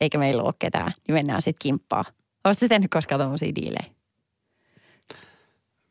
eikä 0.00 0.18
meillä 0.18 0.42
ole 0.42 0.54
ketään, 0.58 0.92
niin 1.08 1.14
mennään 1.14 1.42
sitten 1.42 1.58
kimppaa. 1.62 2.04
Oletko 2.44 2.68
tehnyt 2.68 2.90
koskaan 2.90 3.20
tommosia 3.20 3.54
diilejä? 3.54 3.94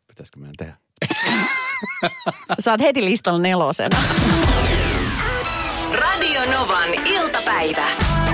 Pitäisikö 0.07 0.39
meidän 0.39 0.55
tehdä? 0.57 0.73
Oot 2.71 2.81
heti 2.81 3.05
listalla 3.05 3.39
nelosena. 3.39 3.97
Radio 5.93 6.41
Novan 6.51 6.93
iltapäivä. 7.05 7.87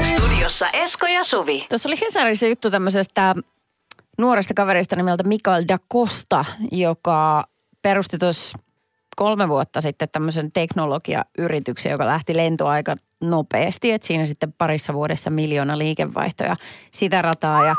Studiossa 0.03 0.69
Esko 0.69 1.07
ja 1.07 1.23
Suvi. 1.23 1.65
Tuossa 1.69 1.89
oli 1.89 1.99
Hesarissa 2.01 2.47
juttu 2.47 2.71
tämmöisestä 2.71 3.35
nuoresta 4.17 4.53
kaverista 4.53 4.95
nimeltä 4.95 5.23
Mikael 5.23 5.63
da 5.67 5.77
Costa, 5.93 6.45
joka 6.71 7.47
perusti 7.81 8.17
tuossa 8.17 8.59
kolme 9.15 9.49
vuotta 9.49 9.81
sitten 9.81 10.09
tämmöisen 10.11 10.51
teknologiayrityksen, 10.51 11.91
joka 11.91 12.05
lähti 12.05 12.37
lentoaika 12.37 12.95
nopeasti. 13.21 13.91
Että 13.91 14.07
siinä 14.07 14.25
sitten 14.25 14.53
parissa 14.53 14.93
vuodessa 14.93 15.29
miljoona 15.29 15.77
liikevaihtoja 15.77 16.55
sitä 16.91 17.21
rataa 17.21 17.65
ja 17.65 17.75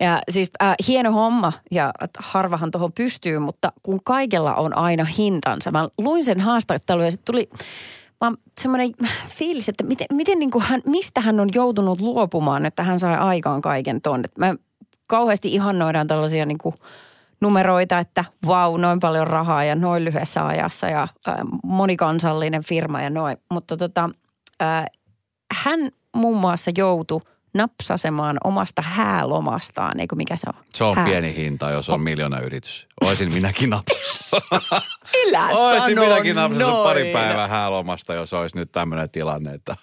ja 0.00 0.22
siis 0.30 0.50
äh, 0.62 0.74
hieno 0.88 1.12
homma 1.12 1.52
ja 1.70 1.92
harvahan 2.18 2.70
tuohon 2.70 2.92
pystyy, 2.92 3.38
mutta 3.38 3.72
kun 3.82 4.00
kaikella 4.04 4.54
on 4.54 4.76
aina 4.76 5.04
hintansa. 5.04 5.70
Mä 5.70 5.88
luin 5.98 6.24
sen 6.24 6.40
haastattelun 6.40 7.04
ja 7.04 7.10
sitten 7.10 7.32
tuli 7.32 7.50
vaan 8.20 8.36
semmoinen 8.60 8.90
fiilis, 9.28 9.68
että 9.68 9.84
miten, 9.84 10.06
miten 10.12 10.38
niin 10.38 10.50
kuin 10.50 10.64
hän, 10.64 10.80
mistä 10.86 11.20
hän 11.20 11.40
on 11.40 11.48
joutunut 11.54 12.00
luopumaan, 12.00 12.66
että 12.66 12.82
hän 12.82 13.00
sai 13.00 13.16
aikaan 13.16 13.60
kaiken 13.60 14.00
ton. 14.00 14.24
Et 14.24 14.38
Mä 14.38 14.54
kauheasti 15.06 15.54
ihannoidaan 15.54 16.06
tällaisia 16.06 16.46
niin 16.46 16.58
kuin 16.58 16.74
numeroita, 17.40 17.98
että 17.98 18.24
vau, 18.46 18.76
noin 18.76 19.00
paljon 19.00 19.26
rahaa 19.26 19.64
ja 19.64 19.74
noin 19.74 20.04
lyhyessä 20.04 20.46
ajassa 20.46 20.88
ja 20.88 21.02
äh, 21.28 21.34
monikansallinen 21.64 22.64
firma 22.64 23.02
ja 23.02 23.10
noin. 23.10 23.36
Mutta 23.50 23.76
tota, 23.76 24.10
äh, 24.62 24.84
hän 25.52 25.80
muun 26.16 26.40
muassa 26.40 26.70
joutui 26.76 27.20
napsasemaan 27.54 28.36
omasta 28.44 28.82
häälomastaan, 28.82 30.00
eikö 30.00 30.16
mikä 30.16 30.36
se 30.36 30.46
on? 30.56 30.64
Se 30.74 30.84
on 30.84 30.96
Hää. 30.96 31.04
pieni 31.04 31.36
hinta, 31.36 31.70
jos 31.70 31.88
on 31.90 32.00
miljoona 32.00 32.40
yritys. 32.40 32.86
Oisin 33.00 33.32
minäkin 33.32 33.70
napsassa. 33.70 34.36
Elä 35.28 35.48
Oisin 35.48 35.98
minäkin 36.00 36.36
napsassa 36.36 36.82
pari 36.82 37.12
päivää 37.12 37.48
häälomasta, 37.48 38.14
jos 38.14 38.32
olisi 38.32 38.56
nyt 38.56 38.72
tämmöinen 38.72 39.10
tilanne, 39.10 39.54
että 39.54 39.76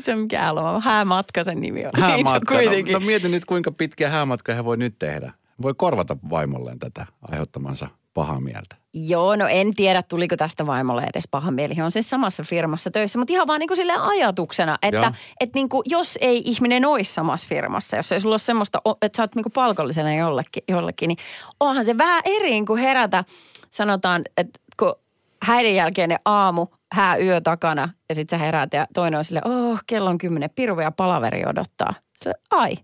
Se 0.00 0.12
on 0.12 0.18
mikä 0.18 0.40
hääloma, 0.40 0.80
häämatka 0.80 1.44
sen 1.44 1.60
nimi 1.60 1.86
on. 1.86 1.92
Niin, 1.96 2.04
häämatka. 2.04 2.54
kuitenkin. 2.54 2.92
No, 2.92 2.98
no 2.98 3.06
mietin 3.06 3.30
nyt, 3.30 3.44
kuinka 3.44 3.72
pitkiä 3.72 4.08
häämatkoja 4.10 4.56
hän 4.56 4.64
voi 4.64 4.76
nyt 4.76 4.98
tehdä. 4.98 5.32
Voi 5.62 5.74
korvata 5.76 6.16
vaimolleen 6.30 6.78
tätä 6.78 7.06
aiheuttamansa 7.22 7.88
pahaa 8.14 8.40
mieltä. 8.40 8.76
Joo, 8.96 9.36
no 9.36 9.46
en 9.46 9.74
tiedä, 9.74 10.02
tuliko 10.02 10.36
tästä 10.36 10.66
vaimolle 10.66 11.02
edes 11.02 11.28
paha 11.30 11.50
mieli. 11.50 11.74
On 11.82 11.92
siis 11.92 12.10
samassa 12.10 12.42
firmassa 12.42 12.90
töissä, 12.90 13.18
mutta 13.18 13.32
ihan 13.32 13.46
vaan 13.46 13.60
niin 13.60 13.68
kuin 13.68 14.00
ajatuksena, 14.00 14.78
että, 14.82 15.12
että 15.40 15.58
niin 15.58 15.68
kuin, 15.68 15.82
jos 15.86 16.18
ei 16.20 16.42
ihminen 16.44 16.84
olisi 16.84 17.12
samassa 17.12 17.46
firmassa, 17.48 17.96
jos 17.96 18.12
ei 18.12 18.20
sulla 18.20 18.32
ole 18.32 18.38
semmoista, 18.38 18.80
että 19.02 19.16
sä 19.16 19.22
oot 19.22 19.34
niin 19.34 19.42
kuin 19.42 19.52
palkollisena 19.52 20.14
jollekin, 20.14 20.62
jollekin, 20.68 21.08
niin 21.08 21.18
onhan 21.60 21.84
se 21.84 21.98
vähän 21.98 22.22
eri 22.24 22.64
kuin 22.66 22.82
herätä, 22.82 23.24
sanotaan, 23.70 24.22
että 24.36 24.60
kun 24.78 24.94
häiden 25.42 25.74
jälkeinen 25.74 26.18
aamu, 26.24 26.66
hää 26.92 27.16
yö 27.16 27.40
takana 27.40 27.88
ja 28.08 28.14
sitten 28.14 28.38
sä 28.38 28.44
herät 28.44 28.72
ja 28.72 28.86
toinen 28.94 29.18
on 29.18 29.24
silleen, 29.24 29.48
oh, 29.48 29.80
kello 29.86 30.10
on 30.10 30.18
kymmenen, 30.18 30.50
piru 30.54 30.80
ja 30.80 30.90
palaveri 30.90 31.42
odottaa. 31.46 31.94
Sille, 32.22 32.34
ai, 32.50 32.74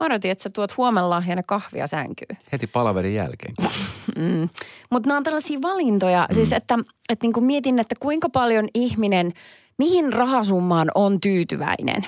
mä 0.00 0.06
odotin, 0.06 0.30
että 0.30 0.42
sä 0.42 0.50
tuot 0.50 0.76
huomenna 0.76 1.10
lahjana 1.10 1.42
kahvia 1.42 1.86
sänkyyn. 1.86 2.38
Heti 2.52 2.66
palaverin 2.66 3.14
jälkeen. 3.14 3.54
Mm. 4.16 4.48
Mutta 4.90 5.08
nämä 5.08 5.16
on 5.16 5.22
tällaisia 5.22 5.58
valintoja, 5.62 6.26
mm. 6.30 6.34
siis 6.34 6.52
että, 6.52 6.78
että 7.08 7.24
niin 7.24 7.32
kuin 7.32 7.44
mietin, 7.44 7.78
että 7.78 7.94
kuinka 8.00 8.28
paljon 8.28 8.68
ihminen, 8.74 9.32
mihin 9.78 10.12
rahasummaan 10.12 10.90
on 10.94 11.20
tyytyväinen. 11.20 12.06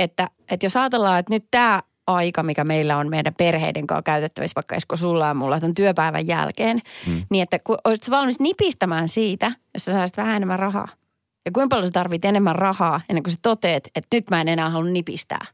Että, 0.00 0.30
että 0.50 0.66
jos 0.66 0.76
ajatellaan, 0.76 1.18
että 1.18 1.32
nyt 1.32 1.44
tämä 1.50 1.82
aika, 2.06 2.42
mikä 2.42 2.64
meillä 2.64 2.96
on 2.96 3.10
meidän 3.10 3.34
perheiden 3.34 3.86
kanssa 3.86 4.02
käytettävissä, 4.02 4.54
vaikka 4.54 4.76
Esko 4.76 4.96
sulla 4.96 5.26
ja 5.26 5.34
mulla 5.34 5.60
tämän 5.60 5.74
työpäivän 5.74 6.26
jälkeen, 6.26 6.80
mm. 7.06 7.22
niin 7.30 7.42
että 7.42 7.58
kun 7.64 7.78
olisit 7.84 8.10
valmis 8.10 8.40
nipistämään 8.40 9.08
siitä, 9.08 9.52
jos 9.74 9.84
sä 9.84 9.92
saisit 9.92 10.16
vähän 10.16 10.36
enemmän 10.36 10.58
rahaa. 10.58 10.88
Ja 11.44 11.50
kuinka 11.52 11.74
paljon 11.74 11.88
sä 11.88 11.92
tarvit 11.92 12.24
enemmän 12.24 12.56
rahaa 12.56 13.00
ennen 13.08 13.22
kuin 13.22 13.32
sä 13.32 13.38
toteet, 13.42 13.90
että 13.94 14.16
nyt 14.16 14.30
mä 14.30 14.40
en 14.40 14.48
enää 14.48 14.70
halua 14.70 14.90
nipistää. 14.90 15.46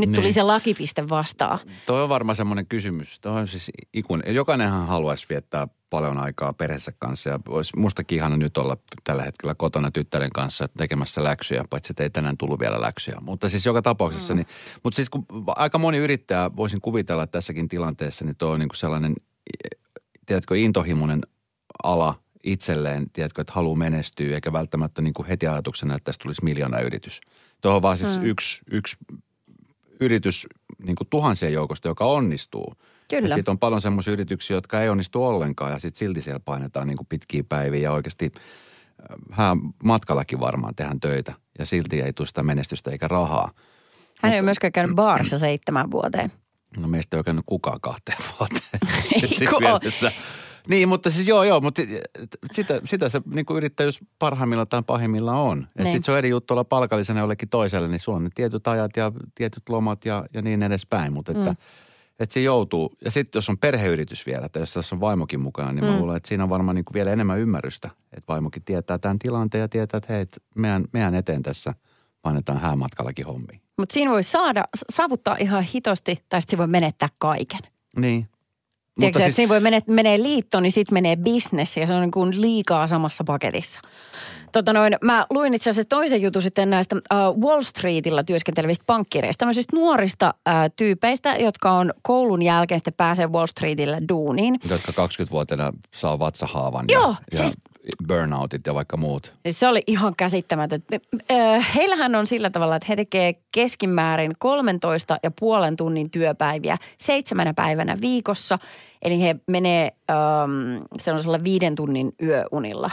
Nyt 0.00 0.12
tuli 0.12 0.24
Niin. 0.24 0.34
se 0.34 0.42
lakipiste 0.42 1.08
vastaan. 1.08 1.58
Toi 1.86 2.02
on 2.02 2.08
varmaan 2.08 2.36
semmoinen 2.36 2.66
kysymys. 2.66 3.20
Toi 3.20 3.40
on 3.40 3.48
siis 3.48 3.70
ikun. 3.94 4.22
Jokainenhan 4.26 4.86
haluaisi 4.86 5.26
viettää 5.28 5.68
paljon 5.90 6.18
aikaa 6.18 6.52
perheensä 6.52 6.92
kanssa 6.98 7.30
ja 7.30 7.38
olisi 7.48 7.76
mustakin 7.76 8.16
ihana 8.16 8.36
nyt 8.36 8.56
olla 8.56 8.76
tällä 9.04 9.22
hetkellä 9.22 9.54
kotona 9.54 9.90
tyttären 9.90 10.30
kanssa 10.30 10.68
tekemässä 10.76 11.24
läksyjä, 11.24 11.64
paitsi 11.70 11.92
että 11.92 12.02
ei 12.02 12.10
tänään 12.10 12.36
tullut 12.36 12.60
vielä 12.60 12.80
läksyjä. 12.80 13.18
Mutta 13.20 13.48
siis 13.48 13.66
joka 13.66 13.82
tapauksessa, 13.82 14.34
mm. 14.34 14.36
niin, 14.38 14.46
mutta 14.84 14.96
siis 14.96 15.10
kun 15.10 15.26
aika 15.46 15.78
moni 15.78 15.98
yrittäjä, 15.98 16.50
voisin 16.56 16.80
kuvitella 16.80 17.22
että 17.22 17.32
tässäkin 17.38 17.68
tilanteessa, 17.68 18.24
niin 18.24 18.36
toi 18.38 18.52
on 18.52 18.58
niin 18.58 18.68
kuin 18.68 18.76
sellainen, 18.78 19.14
tiedätkö, 20.26 20.56
intohimoinen 20.56 21.20
ala, 21.82 22.14
itselleen, 22.44 23.10
tiedätkö, 23.12 23.40
että 23.40 23.52
haluaa 23.52 23.76
menestyä, 23.76 24.34
eikä 24.34 24.52
välttämättä 24.52 25.02
niin 25.02 25.14
kuin 25.14 25.26
heti 25.26 25.46
ajatuksena, 25.46 25.94
että 25.94 26.04
tästä 26.04 26.22
tulisi 26.22 26.44
miljoona 26.44 26.80
yritys. 26.80 27.20
Tuohon 27.60 27.76
on 27.76 27.82
vaan 27.82 27.98
siis 27.98 28.18
Mm. 28.18 28.24
yksi, 28.24 28.58
yksi 28.70 28.96
yritys 30.00 30.46
niin 30.82 30.96
kuin 30.96 31.08
tuhansien 31.10 31.52
joukosta, 31.52 31.88
joka 31.88 32.04
onnistuu. 32.04 32.74
Kyllä. 33.10 33.34
Sitten 33.34 33.52
on 33.52 33.58
paljon 33.58 33.80
semmoisia 33.80 34.12
yrityksiä, 34.12 34.56
jotka 34.56 34.82
ei 34.82 34.88
onnistu 34.88 35.24
ollenkaan 35.24 35.72
ja 35.72 35.78
sitten 35.78 35.98
silti 35.98 36.22
siellä 36.22 36.40
painetaan 36.40 36.86
niin 36.86 36.96
kuin 36.96 37.06
pitkiä 37.06 37.44
päiviä 37.48 37.80
ja 37.80 37.92
oikeasti 37.92 38.32
äh, 38.36 38.42
hän 39.30 39.58
matkallakin 39.84 40.40
varmaan 40.40 40.74
tehdään 40.74 41.00
töitä 41.00 41.32
ja 41.58 41.66
silti 41.66 42.00
ei 42.00 42.12
tule 42.12 42.26
sitä 42.26 42.42
menestystä 42.42 42.90
eikä 42.90 43.08
rahaa. 43.08 43.50
Hän 44.22 44.32
ei 44.32 44.38
ole 44.38 44.44
myöskään 44.44 44.72
käynyt 44.72 44.96
baarissa 44.96 45.38
seitsemän 45.38 45.90
vuoteen. 45.90 46.32
No 46.76 46.88
meistä 46.88 47.16
ei 47.16 47.18
ole 47.18 47.24
käynyt 47.24 47.44
kukaan 47.46 47.80
kahteen 47.80 48.18
vuoteen. 48.38 48.80
Mielessä. 49.60 50.12
Niin, 50.70 50.88
mutta 50.88 51.10
siis 51.10 51.28
joo, 51.28 51.44
joo, 51.44 51.60
mutta 51.60 51.82
sitä, 52.52 52.80
sitä 52.84 53.08
se 53.08 53.20
niin 53.34 53.46
kuin 53.46 53.56
yrittäjyys 53.56 54.00
parhaimmillaan 54.18 54.68
tai 54.68 54.82
pahimmillaan 54.86 55.38
on. 55.38 55.58
Että 55.58 55.82
Niin. 55.82 55.92
sitten 55.92 56.04
se 56.04 56.12
on 56.12 56.18
eri 56.18 56.28
juttu 56.28 56.54
olla 56.54 56.64
palkallisena 56.64 57.20
jollekin 57.20 57.48
toiselle, 57.48 57.88
niin 57.88 58.00
sulla 58.00 58.16
on 58.16 58.24
ne 58.24 58.30
tietyt 58.34 58.68
ajat 58.68 58.96
ja 58.96 59.12
tietyt 59.34 59.68
lomat 59.68 60.04
ja, 60.04 60.24
ja 60.34 60.42
niin 60.42 60.62
edespäin. 60.62 61.12
Mutta 61.12 61.32
että, 61.32 61.50
mm. 61.50 61.56
että 62.20 62.32
se 62.32 62.40
joutuu, 62.40 62.92
ja 63.04 63.10
sitten 63.10 63.38
jos 63.38 63.48
on 63.48 63.58
perheyritys 63.58 64.26
vielä, 64.26 64.48
tai 64.48 64.62
jos 64.62 64.72
tässä 64.72 64.96
on 64.96 65.00
vaimokin 65.00 65.40
mukana, 65.40 65.72
niin 65.72 65.84
mm. 65.84 65.90
mä 65.90 65.98
luulen, 65.98 66.16
että 66.16 66.28
siinä 66.28 66.44
on 66.44 66.50
varmaan 66.50 66.74
niin 66.74 66.84
kuin 66.84 66.94
vielä 66.94 67.12
enemmän 67.12 67.38
ymmärrystä. 67.40 67.90
Että 68.12 68.28
vaimokin 68.28 68.64
tietää 68.64 68.98
tämän 68.98 69.18
tilanteen 69.18 69.62
ja 69.62 69.68
tietää, 69.68 69.98
että 69.98 70.12
hei, 70.12 70.26
meidän, 70.54 70.84
meidän 70.92 71.14
eteen 71.14 71.42
tässä 71.42 71.74
painetaan 72.22 72.60
häämatkallakin 72.60 73.26
hommiin. 73.26 73.60
Mutta 73.78 73.92
siinä 73.92 74.10
voi 74.10 74.22
saada, 74.22 74.64
saavuttaa 74.92 75.36
ihan 75.40 75.62
hitosti, 75.62 76.24
tai 76.28 76.40
sitten 76.40 76.58
voi 76.58 76.66
menettää 76.66 77.08
kaiken. 77.18 77.60
Niin. 77.96 78.28
Tiedätkö, 79.00 79.22
siis... 79.22 79.36
siinä 79.36 79.48
voi 79.48 79.60
mene, 79.60 79.80
menee 79.86 80.22
liitto, 80.22 80.60
niin 80.60 80.72
sitten 80.72 80.94
menee 80.96 81.16
business 81.16 81.76
ja 81.76 81.86
se 81.86 81.94
on 81.94 82.00
niin 82.00 82.10
kuin 82.10 82.40
liikaa 82.40 82.86
samassa 82.86 83.24
paketissa. 83.24 83.80
Tota 84.52 84.72
noin, 84.72 84.96
mä 85.04 85.26
luin 85.30 85.54
itse 85.54 85.70
asiassa 85.70 85.88
toisen 85.88 86.22
jutun 86.22 86.42
sitten 86.42 86.70
näistä 86.70 86.96
uh, 86.96 87.42
Wall 87.42 87.62
Streetillä 87.62 88.24
työskentelevistä 88.24 88.84
pankkireista, 88.86 89.38
tämmöisistä 89.38 89.76
nuorista 89.76 90.34
uh, 90.36 90.54
tyypeistä, 90.76 91.36
jotka 91.36 91.72
on 91.72 91.94
koulun 92.02 92.42
jälkeen 92.42 92.80
sitten 92.80 92.94
pääsee 92.94 93.26
Wall 93.26 93.46
Streetillä 93.46 93.98
duuniin. 94.08 94.58
jotka 94.70 94.92
20-vuotiaana 94.92 95.72
saa 95.94 96.18
vatsahaavan 96.18 96.84
Joo, 96.88 97.14
ja, 97.32 97.38
siis- 97.38 97.50
ja 97.50 97.69
burnoutit 98.06 98.66
ja 98.66 98.74
vaikka 98.74 98.96
muut. 98.96 99.32
Siis 99.42 99.60
se 99.60 99.68
oli 99.68 99.82
ihan 99.86 100.16
käsittämätön. 100.16 100.82
Heillähän 101.74 102.14
on 102.14 102.26
sillä 102.26 102.50
tavalla, 102.50 102.76
että 102.76 102.86
he 102.88 102.96
tekee 102.96 103.34
keskimäärin 103.52 104.32
13 104.38 105.18
ja 105.22 105.30
puolen 105.40 105.76
tunnin 105.76 106.10
työpäiviä 106.10 106.76
seitsemänä 106.98 107.54
päivänä 107.54 107.96
viikossa. 108.00 108.58
Eli 109.02 109.22
he 109.22 109.36
menee 109.46 109.92
ähm, 110.10 110.82
sellaisella 110.98 111.44
viiden 111.44 111.74
tunnin 111.74 112.12
yöunilla 112.22 112.90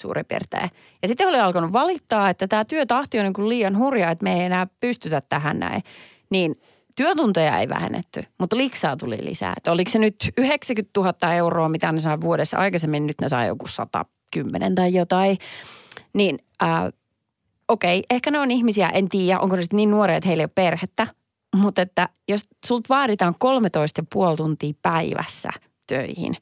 suurin 0.00 0.26
piirtein. 0.26 0.70
Ja 1.02 1.08
sitten 1.08 1.28
oli 1.28 1.40
alkanut 1.40 1.72
valittaa, 1.72 2.30
että 2.30 2.48
tämä 2.48 2.64
työtahti 2.64 3.18
on 3.18 3.24
niin 3.24 3.32
kuin 3.32 3.48
liian 3.48 3.78
hurja, 3.78 4.10
että 4.10 4.24
me 4.24 4.34
ei 4.34 4.40
enää 4.40 4.66
pystytä 4.80 5.22
tähän 5.28 5.58
näin. 5.58 5.82
Niin 6.30 6.60
työtunteja 6.96 7.58
ei 7.58 7.68
vähennetty, 7.68 8.24
mutta 8.38 8.56
liksaa 8.56 8.96
tuli 8.96 9.18
lisää. 9.24 9.54
Että 9.56 9.72
oliko 9.72 9.90
se 9.90 9.98
nyt 9.98 10.16
90 10.38 11.00
000 11.00 11.34
euroa, 11.34 11.68
mitä 11.68 11.92
ne 11.92 12.00
saa 12.00 12.20
vuodessa 12.20 12.56
aikaisemmin, 12.56 13.06
nyt 13.06 13.20
ne 13.20 13.28
saa 13.28 13.44
joku 13.44 13.66
110 14.34 14.74
tai 14.74 14.94
jotain. 14.94 15.38
Niin 16.12 16.38
äh, 16.62 16.92
okei, 17.68 18.04
ehkä 18.10 18.30
ne 18.30 18.38
on 18.38 18.50
ihmisiä, 18.50 18.88
en 18.88 19.08
tiedä, 19.08 19.40
onko 19.40 19.56
ne 19.56 19.62
niin 19.72 19.90
nuoria, 19.90 20.16
että 20.16 20.28
heillä 20.28 20.40
ei 20.40 20.44
ole 20.44 20.52
perhettä. 20.54 21.06
Mutta 21.56 21.82
että 21.82 22.08
jos 22.28 22.40
sulta 22.66 22.86
vaaditaan 22.88 23.34
13,5 24.32 24.36
tuntia 24.36 24.72
päivässä 24.82 25.50
töihin, 25.86 26.36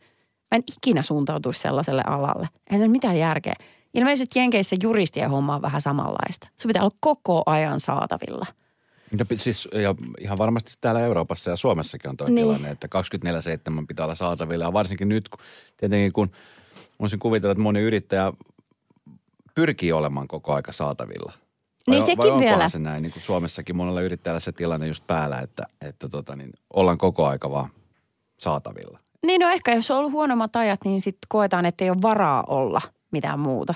mä 0.50 0.56
en 0.56 0.62
ikinä 0.76 1.02
suuntautuisi 1.02 1.60
sellaiselle 1.60 2.02
alalle. 2.06 2.48
Ei 2.70 2.78
ole 2.78 2.88
mitään 2.88 3.18
järkeä. 3.18 3.54
Ilmeisesti 3.94 4.38
Jenkeissä 4.38 4.76
juristien 4.82 5.30
homma 5.30 5.54
on 5.54 5.62
vähän 5.62 5.80
samanlaista. 5.80 6.48
Se 6.56 6.68
pitää 6.68 6.82
olla 6.82 6.96
koko 7.00 7.42
ajan 7.46 7.80
saatavilla. 7.80 8.46
Ja, 9.18 9.24
siis, 9.36 9.68
ja 9.72 9.94
ihan 10.20 10.38
varmasti 10.38 10.72
täällä 10.80 11.00
Euroopassa 11.00 11.50
ja 11.50 11.56
Suomessakin 11.56 12.10
on 12.10 12.16
tuo 12.16 12.26
niin. 12.26 12.36
tilanne, 12.36 12.70
että 12.70 12.88
24-7 13.80 13.86
pitää 13.88 14.06
olla 14.06 14.14
saatavilla. 14.14 14.64
Ja 14.64 14.72
varsinkin 14.72 15.08
nyt, 15.08 15.28
kun, 15.28 15.38
tietenkin 15.76 16.12
kun 16.12 16.30
voisin 17.00 17.18
kuvitella, 17.18 17.52
että 17.52 17.62
moni 17.62 17.80
yrittäjä 17.80 18.32
pyrkii 19.54 19.92
olemaan 19.92 20.28
koko 20.28 20.54
aika 20.54 20.72
saatavilla. 20.72 21.32
Niin 21.86 22.00
vai, 22.00 22.06
sekin 22.06 22.32
vai 22.32 22.40
vielä. 22.40 22.68
se 22.68 22.78
näin, 22.78 23.02
niin 23.02 23.12
kuin 23.12 23.22
Suomessakin 23.22 23.76
monella 23.76 24.00
yrittäjällä 24.00 24.40
se 24.40 24.52
tilanne 24.52 24.86
just 24.86 25.06
päällä, 25.06 25.38
että, 25.38 25.62
että 25.80 26.08
tota, 26.08 26.36
niin, 26.36 26.52
ollaan 26.74 26.98
koko 26.98 27.26
aika 27.26 27.50
vaan 27.50 27.70
saatavilla. 28.38 28.98
Niin 29.26 29.40
no 29.40 29.50
ehkä 29.50 29.74
jos 29.74 29.90
on 29.90 29.98
ollut 29.98 30.12
huonommat 30.12 30.56
ajat, 30.56 30.80
niin 30.84 31.02
sitten 31.02 31.26
koetaan, 31.28 31.66
että 31.66 31.84
ei 31.84 31.90
ole 31.90 32.02
varaa 32.02 32.44
olla 32.46 32.80
mitään 33.10 33.40
muuta. 33.40 33.74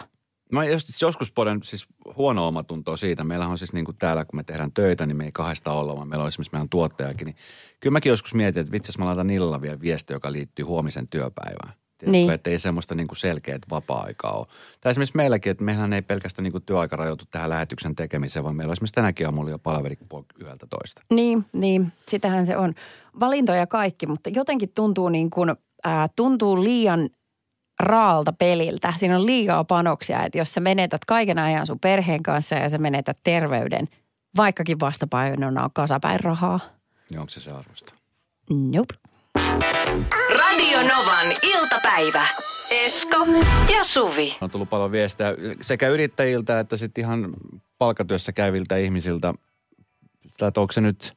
Mä 0.52 0.64
jos, 0.64 1.02
joskus 1.02 1.32
poden 1.32 1.60
siis 1.62 1.86
huono 2.16 2.48
omatuntoa 2.48 2.96
siitä. 2.96 3.24
Meillä 3.24 3.46
on 3.46 3.58
siis 3.58 3.72
niin 3.72 3.84
kuin 3.84 3.96
täällä, 3.98 4.24
kun 4.24 4.36
me 4.36 4.44
tehdään 4.44 4.72
töitä, 4.72 5.06
niin 5.06 5.16
me 5.16 5.24
ei 5.24 5.32
kahdesta 5.32 5.72
olla, 5.72 5.96
vaan 5.96 6.08
meillä 6.08 6.22
on 6.22 6.28
esimerkiksi 6.28 6.52
meidän 6.52 6.68
tuottajakin. 6.68 7.26
Niin 7.26 7.36
kyllä 7.80 7.92
mäkin 7.92 8.10
joskus 8.10 8.34
mietin, 8.34 8.60
että 8.60 8.72
vitsi, 8.72 8.88
jos 8.88 8.98
mä 8.98 9.06
laitan 9.06 9.30
illalla 9.30 9.60
vielä 9.60 9.80
viesti, 9.80 10.12
joka 10.12 10.32
liittyy 10.32 10.64
huomisen 10.64 11.08
työpäivään. 11.08 11.81
Tiedätkö, 12.02 12.18
Niin. 12.18 12.30
Että 12.30 12.50
ei 12.50 12.58
semmoista 12.58 12.94
niin 12.94 13.08
selkeää 13.16 13.58
vapaa-aikaa 13.70 14.32
ole. 14.32 14.46
Tai 14.80 14.90
esimerkiksi 14.90 15.16
meilläkin, 15.16 15.50
että 15.50 15.64
meillähän 15.64 15.92
ei 15.92 16.02
pelkästään 16.02 16.44
niin 16.44 16.52
kuin 16.52 16.64
työaika 16.64 16.96
rajoitu 16.96 17.24
tähän 17.30 17.50
lähetyksen 17.50 17.96
tekemiseen, 17.96 18.44
vaan 18.44 18.56
meillä 18.56 18.70
on 18.70 18.72
esimerkiksi 18.72 18.94
tänäkin 18.94 19.26
aamulla 19.26 19.50
jo 19.50 19.58
palaveri 19.58 19.96
yhdeltä 20.40 20.66
toista. 20.66 21.02
Niin, 21.10 21.44
niin, 21.52 21.92
sitähän 22.08 22.46
se 22.46 22.56
on. 22.56 22.74
Valintoja 23.20 23.66
kaikki, 23.66 24.06
mutta 24.06 24.30
jotenkin 24.30 24.72
tuntuu 24.74 25.08
niin 25.08 25.30
kuin, 25.30 25.54
ää, 25.84 26.08
tuntuu 26.16 26.64
liian 26.64 27.10
raalta 27.80 28.32
peliltä. 28.32 28.94
Siinä 28.98 29.16
on 29.16 29.26
liikaa 29.26 29.64
panoksia, 29.64 30.24
että 30.24 30.38
jos 30.38 30.54
sä 30.54 30.60
menetät 30.60 31.04
kaiken 31.04 31.38
ajan 31.38 31.66
sun 31.66 31.80
perheen 31.80 32.22
kanssa 32.22 32.54
ja 32.54 32.68
sä 32.68 32.78
menetät 32.78 33.18
terveyden, 33.24 33.86
vaikkakin 34.36 34.80
vastapainona 34.80 35.64
on 35.64 35.70
kasapäin 35.74 36.20
rahaa. 36.20 36.60
Niin 37.10 37.20
onko 37.20 37.30
se 37.30 37.40
se 37.40 37.50
arvosta? 37.50 37.94
Nope. 38.50 39.11
Radio 40.38 40.78
Novan 40.88 41.26
iltapäivä. 41.42 42.26
Esko 42.70 43.16
ja 43.76 43.84
Suvi. 43.84 44.36
On 44.40 44.50
tullut 44.50 44.70
paljon 44.70 44.92
viestejä 44.92 45.34
sekä 45.60 45.88
yrittäjiltä 45.88 46.60
että 46.60 46.76
sitten 46.76 47.04
ihan 47.04 47.30
palkatyössä 47.78 48.32
käyviltä 48.32 48.76
ihmisiltä. 48.76 49.34
Että 50.48 50.60
onko 50.60 50.72
se 50.72 50.80
nyt, 50.80 51.16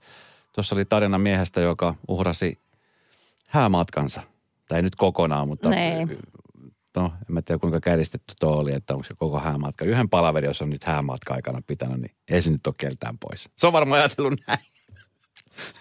tuossa 0.53 0.75
oli 0.75 0.85
tarina 0.85 1.17
miehestä, 1.17 1.61
joka 1.61 1.95
uhrasi 2.07 2.59
häämatkansa. 3.47 4.21
Tai 4.67 4.77
ei 4.77 4.81
nyt 4.81 4.95
kokonaan, 4.95 5.47
mutta 5.47 5.69
Nee. 5.69 6.07
no, 6.95 7.05
en 7.05 7.11
mä 7.27 7.41
tiedä 7.41 7.59
kuinka 7.59 7.79
käristetty 7.79 8.33
tuo 8.39 8.51
oli, 8.51 8.73
että 8.73 8.93
onko 8.93 9.03
se 9.03 9.13
koko 9.17 9.39
häämatka. 9.39 9.85
Yhden 9.85 10.09
palaveri, 10.09 10.47
jos 10.47 10.61
on 10.61 10.69
nyt 10.69 10.83
häämatka 10.83 11.33
aikana 11.33 11.61
pitänyt, 11.67 12.01
niin 12.01 12.15
ei 12.29 12.41
se 12.41 12.49
nyt 12.49 12.67
ole 12.67 12.75
keltään 12.77 13.17
pois. 13.17 13.49
Se 13.55 13.67
on 13.67 13.73
varmaan 13.73 13.99
ajatellut 14.01 14.33
näin. 14.47 14.59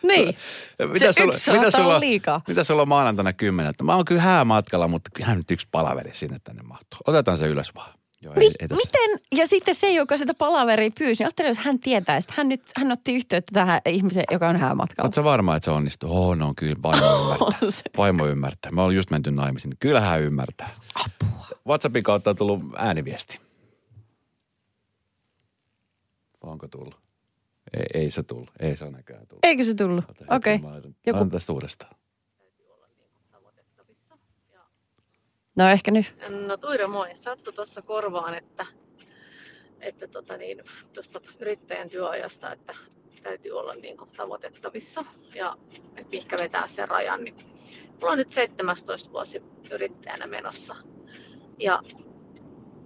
Niin. 0.02 0.36
Mitä 0.92 1.12
Se 1.12 1.22
yksi 1.24 1.40
saattaa 1.40 1.84
olla 1.84 2.00
liikaa. 2.00 2.40
Mitä 2.48 2.64
sulla 2.64 2.82
on 2.82 2.88
maanantaina 2.88 3.32
kymmeneltä? 3.32 3.84
Mä 3.84 3.94
oon 3.96 4.04
kyllä 4.04 4.20
häämatkalla, 4.20 4.88
mutta 4.88 5.10
kyllähän 5.14 5.38
nyt 5.38 5.50
yksi 5.50 5.68
palaveri 5.70 6.14
sinne 6.14 6.38
tänne 6.44 6.62
mahtuu. 6.62 6.98
Otetaan 7.06 7.38
se 7.38 7.46
ylös 7.46 7.74
vaan. 7.74 7.94
Joo, 8.20 8.34
ei, 8.34 8.38
Mi- 8.38 8.54
ei 8.60 8.68
miten, 8.70 9.20
ja 9.34 9.46
sitten 9.46 9.74
se, 9.74 9.90
joka 9.92 10.16
sitä 10.16 10.34
palaveria 10.34 10.90
pyysi, 10.98 11.22
niin 11.22 11.26
ajattelin, 11.26 11.48
jos 11.48 11.58
hän 11.58 11.78
tietäisi, 11.78 12.26
että 12.26 12.34
hän 12.36 12.48
nyt, 12.48 12.62
hän 12.76 12.92
otti 12.92 13.14
yhteyttä 13.14 13.50
tähän 13.52 13.80
ihmiseen, 13.86 14.24
joka 14.30 14.48
on 14.48 14.56
häämatkalla. 14.56 15.06
Oletko 15.06 15.24
varma, 15.24 15.56
että 15.56 15.64
se 15.64 15.70
onnistuu? 15.70 16.28
Oh, 16.28 16.36
no 16.36 16.52
kyllä, 16.56 16.76
vaimo 16.82 17.06
ymmärtää. 17.22 17.70
Vaimo 17.96 18.26
ymmärtää. 18.26 18.72
Me 18.72 18.80
ollaan 18.80 18.96
just 18.96 19.10
menty 19.10 19.30
naimisiin. 19.30 19.74
Kyllä 19.80 20.00
hän 20.00 20.20
ymmärtää. 20.20 20.70
Apua. 20.94 21.46
WhatsAppin 21.68 22.02
kautta 22.02 22.30
on 22.30 22.36
tullut 22.36 22.60
ääniviesti. 22.76 23.40
Onko 26.40 26.68
tullut? 26.68 27.03
Ei, 27.76 27.86
ei 28.02 28.10
se 28.10 28.22
tullut. 28.22 28.50
Ei 28.60 28.76
se 28.76 28.90
näköjään 28.90 29.26
tullut. 29.26 29.44
Eikö 29.44 29.64
se 29.64 29.74
tullut? 29.74 30.04
Okei. 30.30 30.58
laitan- 30.62 30.94
Joku- 31.06 31.12
laitan 31.18 31.30
tästä 31.30 31.52
uudestaan. 31.52 31.94
No 35.56 35.68
ehkä 35.68 35.90
nyt. 35.90 36.14
No 36.46 36.56
Tuira 36.56 36.88
moi. 36.88 37.08
Sattu 37.14 37.52
tuossa 37.52 37.82
korvaan, 37.82 38.34
että, 38.34 38.66
että 39.80 40.08
tota 40.08 40.36
niin, 40.36 40.62
tuosta 40.94 41.20
yrittäjän 41.40 41.88
työajasta, 41.90 42.52
että 42.52 42.74
täytyy 43.22 43.52
olla 43.52 43.74
niin 43.74 43.96
kuin 43.96 44.10
tavoitettavissa 44.10 45.04
ja 45.34 45.56
että 45.96 46.10
mihinkä 46.10 46.36
vetää 46.40 46.68
sen 46.68 46.88
rajan. 46.88 47.24
Niin 47.24 47.34
mulla 48.00 48.12
on 48.12 48.18
nyt 48.18 48.32
17 48.32 49.12
vuosi 49.12 49.42
yrittäjänä 49.70 50.26
menossa. 50.26 50.76
Ja 51.58 51.82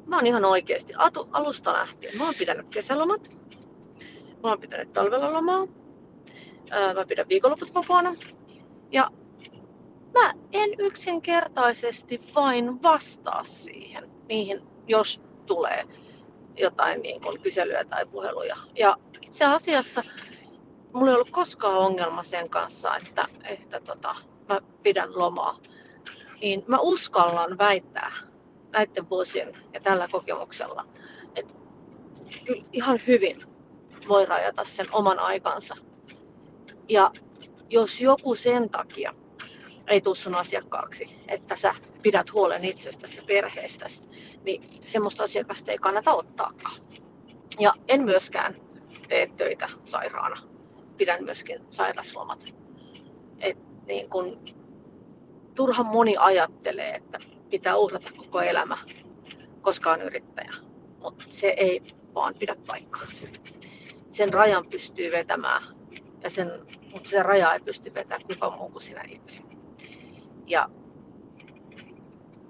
mä 0.06 0.16
oon 0.16 0.26
ihan 0.26 0.44
oikeasti 0.44 0.92
atu, 0.96 1.28
alusta 1.32 1.72
lähtien. 1.72 2.18
Mä 2.18 2.24
oon 2.24 2.34
pitänyt 2.38 2.66
kesälomat. 2.68 3.30
Mä 4.42 4.48
oon 4.48 4.60
pitänyt 4.60 4.92
talvella 4.92 5.32
lomaa. 5.32 5.66
Ää, 6.70 6.94
Mä 6.94 7.04
pidän 7.06 7.28
viikonloput 7.28 7.74
vapaana. 7.74 8.14
Ja 8.90 9.10
mä 10.14 10.32
en 10.52 10.70
yksinkertaisesti 10.78 12.20
vain 12.34 12.82
vastaa 12.82 13.44
siihen, 13.44 14.10
niihin, 14.28 14.62
jos 14.86 15.20
tulee 15.46 15.84
jotain 16.56 17.02
niin 17.02 17.20
kuin 17.20 17.40
kyselyä 17.40 17.84
tai 17.84 18.06
puheluja. 18.06 18.56
Ja 18.74 18.96
itse 19.22 19.44
asiassa 19.44 20.02
mulla 20.92 21.10
ei 21.10 21.14
ollut 21.14 21.30
koskaan 21.30 21.78
ongelma 21.78 22.22
sen 22.22 22.50
kanssa, 22.50 22.96
että, 22.96 23.28
että 23.44 23.80
tota, 23.80 24.16
mä 24.48 24.60
pidän 24.82 25.18
lomaa. 25.18 25.58
Niin 26.40 26.64
mä 26.66 26.78
uskallan 26.80 27.58
väittää, 27.58 28.12
näiden 28.72 29.10
vuosien 29.10 29.52
ja 29.72 29.80
tällä 29.80 30.08
kokemuksella, 30.12 30.86
että 31.36 31.54
kyllä 32.44 32.64
ihan 32.72 33.00
hyvin 33.06 33.47
voi 34.08 34.26
rajata 34.26 34.64
sen 34.64 34.86
oman 34.92 35.18
aikansa. 35.18 35.76
Ja 36.88 37.12
jos 37.70 38.00
joku 38.00 38.34
sen 38.34 38.70
takia 38.70 39.14
ei 39.86 40.00
tule 40.00 40.14
sun 40.14 40.34
asiakkaaksi, 40.34 41.08
että 41.28 41.56
sä 41.56 41.74
pidät 42.02 42.32
huolen 42.32 42.64
itsestäsi 42.64 43.16
ja 43.16 43.22
perheestäsi, 43.26 44.02
niin 44.44 44.62
semmoista 44.86 45.24
asiakasta 45.24 45.72
ei 45.72 45.78
kannata 45.78 46.14
ottaakaan. 46.14 46.80
Ja 47.60 47.74
en 47.88 48.02
myöskään 48.02 48.54
tee 49.08 49.26
töitä 49.36 49.68
sairaana. 49.84 50.36
Pidän 50.96 51.24
myöskin 51.24 51.58
sairaslomat. 51.70 52.54
Et 53.40 53.58
niin 53.86 54.10
kun, 54.10 54.40
turhan 55.54 55.86
moni 55.86 56.14
ajattelee, 56.18 56.90
että 56.90 57.18
pitää 57.50 57.76
uhrata 57.76 58.10
koko 58.16 58.40
elämä, 58.40 58.78
koska 59.60 59.92
on 59.92 60.02
yrittäjä. 60.02 60.54
Mutta 61.02 61.24
se 61.28 61.48
ei 61.48 61.82
vaan 62.14 62.34
pidä 62.38 62.56
paikkaansa. 62.66 63.22
Sen 64.12 64.32
rajan 64.32 64.64
pystyy 64.70 65.12
vetämään, 65.12 65.62
ja 66.22 66.30
sen, 66.30 66.50
mutta 66.92 67.08
se 67.08 67.22
raja 67.22 67.54
ei 67.54 67.60
pysty 67.60 67.94
vetämään 67.94 68.26
kukaan 68.26 68.58
muu 68.58 68.70
kuin 68.70 68.82
sinä 68.82 69.04
itse. 69.08 69.40
Ja 70.46 70.68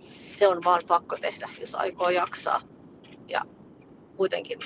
se 0.01 0.49
on 0.49 0.64
vaan 0.64 0.83
pakko 0.88 1.16
tehdä, 1.16 1.49
jos 1.61 1.75
aikoo 1.75 2.11
jaksaa. 2.11 2.61
Ja 3.29 3.42
kuitenkin 4.16 4.61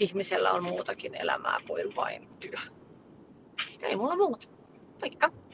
ihmisellä 0.00 0.52
on 0.52 0.64
muutakin 0.64 1.14
elämää 1.14 1.60
kuin 1.66 1.94
vain 1.94 2.28
työ. 2.40 2.58
Ei 3.82 3.96
mulla 3.96 4.16
muuta. 4.16 4.46
Moikka! 5.00 5.49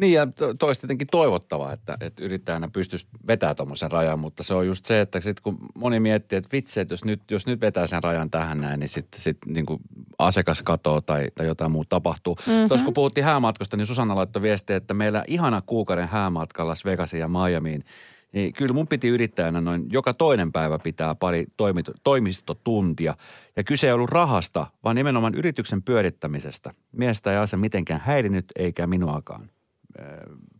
Niin 0.00 0.12
ja 0.12 0.26
to- 0.26 0.54
toista 0.54 0.80
tietenkin 0.80 1.06
toivottavaa, 1.10 1.72
että, 1.72 1.94
että 2.00 2.24
yrittäjänä 2.24 2.68
pystyisi 2.72 3.06
vetämään 3.26 3.56
tuommoisen 3.56 3.92
rajan, 3.92 4.18
mutta 4.18 4.42
se 4.42 4.54
on 4.54 4.66
just 4.66 4.84
se, 4.84 5.00
että 5.00 5.20
sit 5.20 5.40
kun 5.40 5.58
moni 5.74 6.00
miettii, 6.00 6.36
että 6.36 6.48
vitsi, 6.52 6.80
että 6.80 6.92
jos 6.92 7.04
nyt, 7.04 7.30
jos 7.30 7.46
nyt 7.46 7.60
vetää 7.60 7.86
sen 7.86 8.02
rajan 8.02 8.30
tähän 8.30 8.60
näin, 8.60 8.80
niin 8.80 8.88
sitten 8.88 9.20
sit, 9.20 9.38
niin 9.46 9.66
kuin 9.66 9.80
asiakas 10.18 10.62
katoo 10.62 11.00
tai, 11.00 11.28
tai 11.34 11.46
jotain 11.46 11.72
muuta 11.72 11.88
tapahtuu. 11.88 12.36
Mm-hmm. 12.46 12.68
Tuossa 12.68 12.84
kun 12.84 12.94
puhuttiin 12.94 13.24
häämatkosta, 13.24 13.76
niin 13.76 13.86
Susanna 13.86 14.16
laittoi 14.16 14.42
viestiä, 14.42 14.76
että 14.76 14.94
meillä 14.94 15.24
ihana 15.26 15.62
kuukauden 15.66 16.08
häämatka 16.08 16.66
Las 16.66 16.84
Vegasiin 16.84 17.20
ja 17.20 17.28
Miamiin, 17.28 17.84
niin 18.32 18.52
kyllä 18.52 18.74
mun 18.74 18.88
piti 18.88 19.08
yrittäjänä 19.08 19.60
noin 19.60 19.86
joka 19.90 20.14
toinen 20.14 20.52
päivä 20.52 20.78
pitää 20.78 21.14
pari 21.14 21.46
toimito, 21.56 21.92
toimistotuntia. 22.02 23.14
Ja 23.56 23.64
kyse 23.64 23.86
ei 23.86 23.92
ollut 23.92 24.10
rahasta, 24.10 24.66
vaan 24.84 24.96
nimenomaan 24.96 25.34
yrityksen 25.34 25.82
pyörittämisestä. 25.82 26.74
Miestä 26.92 27.32
ei 27.32 27.38
asia 27.38 27.58
mitenkään 27.58 28.00
häirinyt 28.04 28.44
eikä 28.56 28.86
minuakaan. 28.86 29.50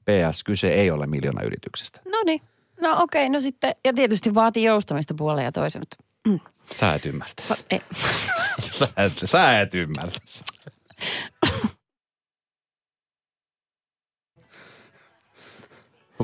PS, 0.05 0.45
kyse 0.45 0.69
ei 0.75 0.91
ole 0.91 1.07
miljoona 1.07 1.43
yrityksestä. 1.43 2.01
No 2.09 2.19
niin. 2.27 2.41
No 2.81 3.03
okei, 3.03 3.29
no 3.29 3.41
sitten, 3.41 3.75
ja 3.85 3.93
tietysti 3.93 4.35
vaatii 4.35 4.65
joustamista 4.65 5.15
puoleen 5.15 5.45
ja 5.45 5.53
toisen, 5.53 5.83
mutta 5.83 5.97
Sä 6.81 6.95
et 6.95 7.03
va- 7.51 7.57
ei. 7.71 7.81
Sä 8.79 8.89
et, 8.97 9.13
sä 9.25 9.61
et 9.61 9.75
ymmärrä. 9.75 10.13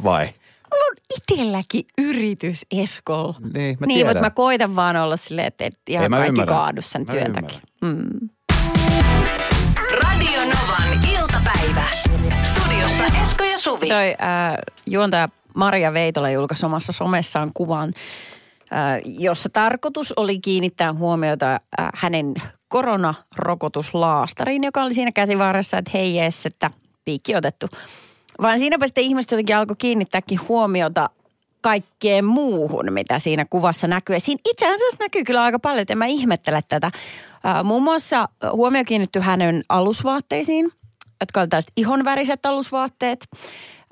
Vai? 0.04 0.26
Mulla 0.72 0.84
on 0.90 0.96
itelläkin 1.16 1.84
yritys, 1.98 2.66
Eskol. 2.70 3.32
Niin, 3.54 3.76
mä 3.80 3.86
niin, 3.86 4.06
mutta 4.06 4.20
mä 4.20 4.30
koitan 4.30 4.76
vaan 4.76 4.96
olla 4.96 5.16
silleen, 5.16 5.46
että 5.46 5.64
et 5.64 5.78
ihan 5.88 6.04
Ei, 6.04 6.10
kaikki 6.10 6.28
ymmärrän. 6.28 6.56
kaadu 6.56 6.82
sen 6.82 7.02
Mä 7.06 7.12
työn 7.12 7.26
ymmärrän. 7.26 7.44
takia. 7.50 7.60
Mm. 7.82 8.28
Radio 10.02 10.40
Novan 10.40 10.85
iltapäivä. 11.46 11.88
Studiossa 12.44 13.04
Esko 13.22 13.44
ja 13.44 13.58
Suvi. 13.58 13.88
Toi 13.88 14.10
äh, 14.10 14.16
juontaja 14.86 15.28
Maria 15.54 15.92
Veitola 15.92 16.30
julkaisi 16.30 16.66
omassa 16.66 16.92
somessaan 16.92 17.50
kuvan, 17.54 17.92
äh, 18.72 19.00
jossa 19.04 19.48
tarkoitus 19.48 20.12
oli 20.16 20.40
kiinnittää 20.40 20.92
huomiota 20.92 21.52
äh, 21.54 21.60
hänen 21.94 22.34
koronarokotuslaastariin, 22.68 24.64
joka 24.64 24.82
oli 24.82 24.94
siinä 24.94 25.12
käsivarressa, 25.12 25.78
että 25.78 25.90
hei 25.94 26.14
jees, 26.16 26.46
että 26.46 26.70
piikki 27.04 27.36
otettu. 27.36 27.66
Vaan 28.42 28.58
siinäpä 28.58 28.86
sitten 28.86 29.04
ihmiset 29.04 29.30
jotenkin 29.30 29.56
alkoi 29.56 29.76
kiinnittääkin 29.78 30.40
huomiota 30.48 31.10
kaikkeen 31.60 32.24
muuhun, 32.24 32.92
mitä 32.92 33.18
siinä 33.18 33.44
kuvassa 33.50 33.86
näkyy. 33.86 34.20
Siinä 34.20 34.40
itse 34.44 34.72
asiassa 34.72 34.96
näkyy 35.00 35.24
kyllä 35.24 35.42
aika 35.42 35.58
paljon, 35.58 35.82
että 35.82 35.94
en 35.94 35.98
mä 35.98 36.06
ihmettele 36.06 36.60
tätä. 36.68 36.90
Ää, 37.44 37.62
muun 37.62 37.82
muassa 37.82 38.28
huomio 38.52 38.84
kiinnittyi 38.84 39.22
hänen 39.22 39.64
alusvaatteisiin, 39.68 40.70
jotka 41.20 41.40
oli 41.40 41.48
tällaiset 41.48 41.72
ihonväriset 41.76 42.46
alusvaatteet. 42.46 43.26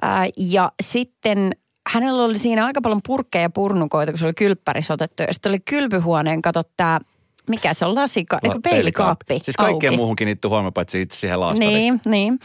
Ää, 0.03 0.27
ja 0.37 0.73
sitten 0.83 1.53
hänellä 1.87 2.25
oli 2.25 2.39
siinä 2.39 2.67
aika 2.67 2.81
paljon 2.81 3.01
purkkeja 3.07 3.43
ja 3.43 3.51
purnukoita, 3.51 4.13
kun 4.13 4.19
se 4.19 4.25
oli 4.25 4.35
kylppärissä 4.35 4.95
otettu. 4.95 5.23
Ja 5.23 5.33
sitten 5.33 5.51
oli 5.51 5.61
kylpyhuoneen, 5.61 6.43
kato 6.43 6.63
tää, 6.77 7.01
mikä 7.49 7.75
se 7.75 7.85
on, 7.85 7.95
lasika, 7.95 8.39
eikö 8.43 8.59
peilikaappi 8.63 9.41
Siis 9.43 9.57
kaikkeen 9.57 9.91
auki. 9.91 9.97
muuhun 9.97 10.17
kiinnittyi 10.17 10.49
huomioon, 10.49 10.73
paitsi 10.73 11.01
itse 11.01 11.17
siihen 11.19 11.41
laastariin. 11.41 11.75
Niin, 11.75 12.01
niin. 12.07 12.39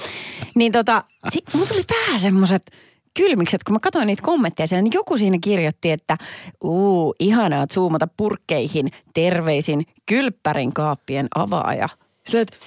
Niin 0.56 0.72
tota, 0.72 1.04
si- 1.34 1.44
mulla 1.54 1.68
tuli 1.68 1.84
vähän 1.92 2.20
semmoiset 2.20 2.72
kylmikset, 3.14 3.64
kun 3.64 3.76
mä 3.76 3.80
katsoin 3.80 4.08
niitä 4.08 4.22
kommentteja 4.22 4.68
siellä, 4.68 4.82
niin 4.82 4.94
joku 4.94 5.18
siinä 5.18 5.38
kirjoitti, 5.42 5.92
että 5.92 6.18
uu, 6.64 7.16
ihanaa 7.20 7.68
zoomata 7.74 8.08
purkkeihin, 8.18 8.92
terveisin 9.14 9.86
kylppärin 10.06 10.74
kaappien 10.74 11.28
avaaja. 11.36 11.90
Sillä, 12.26 12.42
että 12.42 12.58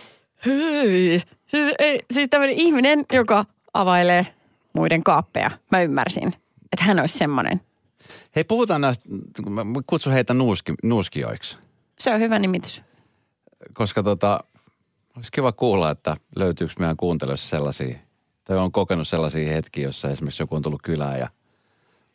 hei, 0.46 1.22
siis, 1.52 1.74
ei, 1.78 2.00
siis 2.12 2.28
tämmöinen 2.30 2.56
ihminen, 2.56 3.04
joka 3.12 3.44
availee 3.74 4.26
muiden 4.72 5.02
kaappeja. 5.04 5.50
Mä 5.72 5.82
ymmärsin, 5.82 6.28
että 6.72 6.84
hän 6.84 7.00
olisi 7.00 7.18
semmoinen. 7.18 7.60
Hei, 8.36 8.44
puhutaan 8.44 8.80
näistä, 8.80 9.04
kun 9.44 9.52
mä 9.52 9.64
kutsun 9.86 10.12
heitä 10.12 10.34
nuuski, 10.34 10.74
nuuskijoiksi. 10.82 11.56
Se 11.98 12.10
on 12.14 12.20
hyvä 12.20 12.38
nimitys. 12.38 12.82
Koska 13.72 14.02
tota, 14.02 14.40
olisi 15.16 15.32
kiva 15.32 15.52
kuulla, 15.52 15.90
että 15.90 16.16
löytyykö 16.36 16.74
meidän 16.78 16.96
kuuntelussa 16.96 17.48
sellaisia, 17.48 17.98
tai 18.44 18.56
on 18.56 18.72
kokenut 18.72 19.08
sellaisia 19.08 19.52
hetkiä, 19.52 19.84
jossa 19.84 20.10
esimerkiksi 20.10 20.42
joku 20.42 20.56
on 20.56 20.62
tullut 20.62 20.82
kylään 20.82 21.18
ja 21.18 21.28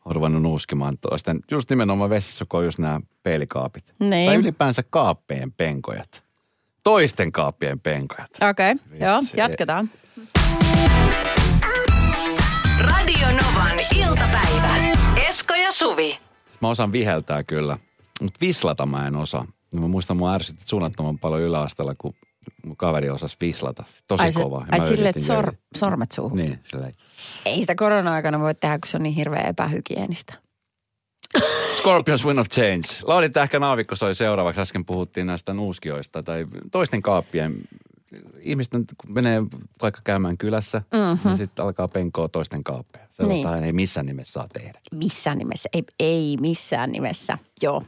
on 0.05 0.15
ruvennut 0.15 0.41
nuuskimaan 0.41 0.97
toisten. 0.97 1.39
Just 1.51 1.69
nimenomaan 1.69 2.09
vessassa, 2.09 2.45
kun 2.49 2.59
on 2.59 2.65
just 2.65 2.79
nämä 2.79 2.99
peilikaapit. 3.23 3.93
Niin. 3.99 4.29
Tai 4.29 4.35
ylipäänsä 4.35 4.83
kaappien 4.89 5.51
penkojat. 5.51 6.26
Toisten 6.87 7.31
kaappien 7.31 7.79
penkojat. 7.79 8.29
Okei, 8.49 8.71
okay, 8.71 8.97
joo, 8.99 9.19
jatketaan. 9.35 9.89
Radio 12.79 13.27
Novan 13.27 13.79
iltapäivä. 13.95 14.75
Esko 15.27 15.53
ja 15.53 15.71
Suvi. 15.71 16.19
Mä 16.61 16.69
osaan 16.69 16.91
viheltää 16.91 17.43
kyllä, 17.43 17.77
mutta 18.21 18.37
vislata 18.41 18.85
mä 18.85 19.07
en 19.07 19.15
osaa. 19.15 19.45
Mä 19.71 19.87
muistan, 19.87 20.17
mua 20.17 20.33
ärsytti 20.33 20.63
suunnattoman 20.67 21.19
paljon 21.19 21.41
yläasteella, 21.41 21.95
kun 21.97 22.13
mun 22.65 22.77
kaveri 22.77 23.09
osasi 23.09 23.37
vislata. 23.41 23.83
Tosi 24.07 24.23
ai 24.23 24.31
se- 24.31 24.41
kova. 24.41 24.59
Ja 24.59 24.65
Ai 24.71 24.79
mä 24.79 24.87
sille, 24.87 25.09
että 25.09 25.21
sor, 25.21 25.53
sormet 25.75 26.11
suuhun. 26.11 26.37
Niin, 26.37 26.59
silleen. 26.71 26.93
Ei 27.45 27.59
sitä 27.59 27.75
korona-aikana 27.75 28.39
voi 28.39 28.55
tehdä, 28.55 28.79
kun 28.79 28.87
se 28.91 28.97
on 28.97 29.03
niin 29.03 29.15
hirveän 29.15 29.45
epähygienistä. 29.45 30.33
Scorpions 31.77 32.25
Win 32.25 32.39
of 32.39 32.47
Change. 32.49 32.87
Lauri 33.03 33.29
Tähkä 33.29 33.59
Naavikko 33.59 33.95
soi 33.95 34.15
seuraavaksi. 34.15 34.61
Äsken 34.61 34.85
puhuttiin 34.85 35.27
näistä 35.27 35.53
nuuskioista 35.53 36.23
tai 36.23 36.45
toisten 36.71 37.01
kaappien. 37.01 37.55
Ihmisten 38.39 38.85
kun 38.97 39.13
menee 39.13 39.43
vaikka 39.81 40.01
käymään 40.03 40.37
kylässä, 40.37 40.81
mm-hmm. 40.93 41.29
niin 41.29 41.37
sitten 41.37 41.65
alkaa 41.65 41.87
penkoa 41.87 42.27
toisten 42.27 42.63
kaappeja. 42.63 43.07
Sellaista 43.11 43.51
Niin. 43.51 43.63
ei 43.63 43.73
missään 43.73 44.05
nimessä 44.05 44.31
saa 44.31 44.47
tehdä. 44.53 44.79
Missään 44.91 45.37
nimessä. 45.37 45.69
Ei, 45.73 45.83
ei 45.99 46.37
missään 46.41 46.91
nimessä. 46.91 47.37
Joo. 47.61 47.83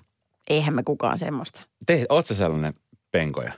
Eihän 0.50 0.76
me 0.76 0.84
kukaan 0.84 1.18
semmoista. 1.18 1.62
Te, 1.86 2.06
oot 2.10 2.26
sellainen 2.26 2.74
penkoja? 3.12 3.54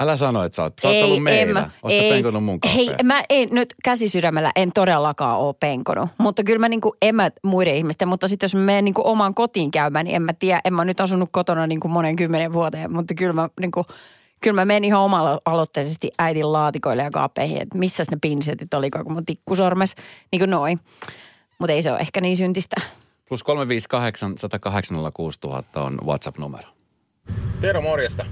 Älä 0.00 0.16
sano, 0.16 0.42
että 0.44 0.56
sä 0.56 0.62
oot, 0.62 0.74
sä 0.82 0.88
oot 0.88 0.96
ei, 0.96 1.02
ollut 1.02 1.22
meillä. 1.22 1.60
mä- 1.60 1.70
Oot 1.82 1.92
sä 1.92 1.98
penkonut 1.98 2.44
mun 2.44 2.58
Hei, 2.74 2.86
kaappeja? 2.86 3.04
mä 3.06 3.22
en 3.30 3.48
nyt 3.52 3.74
käsisydämellä 3.84 4.52
en 4.56 4.72
todellakaan 4.74 5.38
ole 5.38 5.54
penkonut. 5.60 6.08
Mutta 6.18 6.44
kyllä 6.44 6.58
mä 6.58 6.68
niinku, 6.68 6.96
en 7.02 7.14
mä 7.14 7.30
muiden 7.42 7.74
ihmisten, 7.74 8.08
mutta 8.08 8.28
sitten 8.28 8.44
jos 8.44 8.54
mä 8.54 8.60
menen 8.60 8.84
niinku 8.84 9.02
omaan 9.04 9.34
kotiin 9.34 9.70
käymään, 9.70 10.04
niin 10.04 10.16
en 10.16 10.22
mä 10.22 10.32
tiedä, 10.32 10.60
en 10.64 10.74
mä 10.74 10.84
nyt 10.84 11.00
asunut 11.00 11.28
kotona 11.32 11.66
niinku 11.66 11.88
monen 11.88 12.16
kymmenen 12.16 12.52
vuoteen, 12.52 12.92
mutta 12.92 13.14
kyllä 13.14 13.32
mä 13.32 13.48
niinku, 13.60 13.84
kyllä 14.40 14.54
mä 14.60 14.64
menin 14.64 14.84
ihan 14.88 15.00
omalla 15.00 15.40
aloitteisesti 15.44 16.10
äitin 16.18 16.52
laatikoille 16.52 17.02
ja 17.02 17.10
kaappeihin, 17.10 17.62
että 17.62 17.78
missä 17.78 18.04
ne 18.10 18.18
pinsetit 18.20 18.74
oliko, 18.74 19.04
kun 19.04 19.12
mun 19.12 19.26
tikkusormes, 19.26 19.94
niin 20.32 20.40
kuin 20.40 20.50
noin. 20.50 20.80
Mutta 21.58 21.72
ei 21.72 21.82
se 21.82 21.90
ole 21.90 21.98
ehkä 22.00 22.20
niin 22.20 22.36
syntistä. 22.36 22.76
Plus 23.28 23.42
358 23.42 24.38
108 24.38 24.98
6000 25.14 25.82
on 25.82 25.98
WhatsApp-numero. 26.06 26.68
Tero, 27.60 27.82
morjesta. 27.82 28.26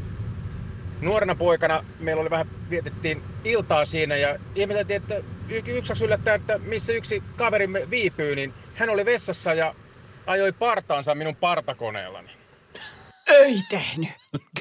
Nuorena 1.04 1.34
poikana 1.34 1.84
meillä 1.98 2.20
oli 2.20 2.30
vähän, 2.30 2.46
vietettiin 2.70 3.22
iltaa 3.44 3.84
siinä 3.84 4.16
ja 4.16 4.38
ihmeteltiin, 4.54 4.96
että 4.96 5.16
y- 5.48 5.62
yksi 5.66 6.04
yllättää, 6.04 6.34
että 6.34 6.58
missä 6.58 6.92
yksi 6.92 7.22
kaverimme 7.36 7.90
viipyy, 7.90 8.36
niin 8.36 8.54
hän 8.74 8.90
oli 8.90 9.04
vessassa 9.04 9.54
ja 9.54 9.74
ajoi 10.26 10.52
partaansa 10.52 11.14
minun 11.14 11.36
partakoneellani. 11.36 12.30
Ei 13.26 13.54
tehnyt. 13.70 14.10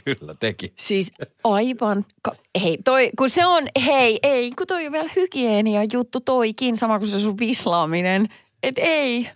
Kyllä, 0.03 0.35
teki. 0.39 0.73
Siis 0.79 1.11
aivan, 1.43 2.05
ka- 2.21 2.35
hei 2.63 2.77
toi, 2.85 3.09
kun 3.17 3.29
se 3.29 3.45
on, 3.45 3.67
hei, 3.85 4.19
ei, 4.23 4.51
kun 4.51 4.67
toi 4.67 4.85
on 4.85 4.91
vielä 4.91 5.09
hygienia 5.15 5.81
juttu 5.93 6.19
toikin, 6.19 6.77
sama 6.77 6.99
kuin 6.99 7.09
se 7.09 7.19
sun 7.19 7.39
vislaaminen. 7.39 8.27
Et 8.63 8.75
ei. 8.77 9.29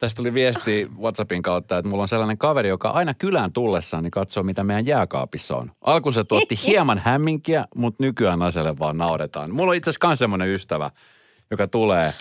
Tästä 0.00 0.16
tuli 0.16 0.34
viesti 0.34 0.88
WhatsAppin 1.00 1.42
kautta, 1.42 1.78
että 1.78 1.88
mulla 1.88 2.02
on 2.02 2.08
sellainen 2.08 2.38
kaveri, 2.38 2.68
joka 2.68 2.90
aina 2.90 3.14
kylään 3.14 3.52
tullessaan 3.52 4.02
niin 4.02 4.10
katsoo, 4.10 4.42
mitä 4.42 4.64
meidän 4.64 4.86
jääkaapissa 4.86 5.56
on. 5.56 5.72
Alkuun 5.80 6.12
se 6.12 6.24
tuotti 6.24 6.58
hieman 6.66 6.98
hämminkiä, 7.04 7.64
mutta 7.74 8.04
nykyään 8.04 8.42
asialle 8.42 8.78
vaan 8.78 8.98
nauretaan. 8.98 9.54
Mulla 9.54 9.70
on 9.70 9.76
itse 9.76 9.90
asiassa 9.90 10.06
myös 10.06 10.18
semmoinen 10.18 10.48
ystävä, 10.48 10.90
joka 11.50 11.66
tulee. 11.66 12.14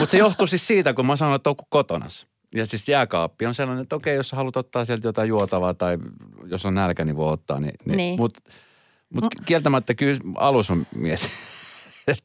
Mutta 0.00 0.12
se 0.12 0.18
johtuu 0.18 0.46
siis 0.46 0.66
siitä, 0.66 0.94
kun 0.94 1.06
mä 1.06 1.16
sanoin, 1.16 1.36
että 1.36 1.50
on 1.50 1.56
kotonas. 1.68 2.26
Ja 2.54 2.66
siis 2.66 2.88
jääkaappi 2.88 3.46
on 3.46 3.54
sellainen, 3.54 3.82
että 3.82 3.96
okei, 3.96 4.16
jos 4.16 4.28
sä 4.28 4.36
haluat 4.36 4.56
ottaa 4.56 4.84
sieltä 4.84 5.08
jotain 5.08 5.28
juotavaa 5.28 5.74
tai 5.74 5.98
jos 6.46 6.66
on 6.66 6.74
nälkä, 6.74 7.04
niin 7.04 7.16
voi 7.16 7.32
ottaa. 7.32 7.60
Niin, 7.60 7.74
niin. 7.84 7.96
Niin. 7.96 8.20
Mutta 8.20 8.40
mut 9.14 9.26
kieltämättä 9.46 9.94
kyllä 9.94 10.20
alussa 10.36 10.74
mä 10.74 10.84
mietin. 10.94 11.30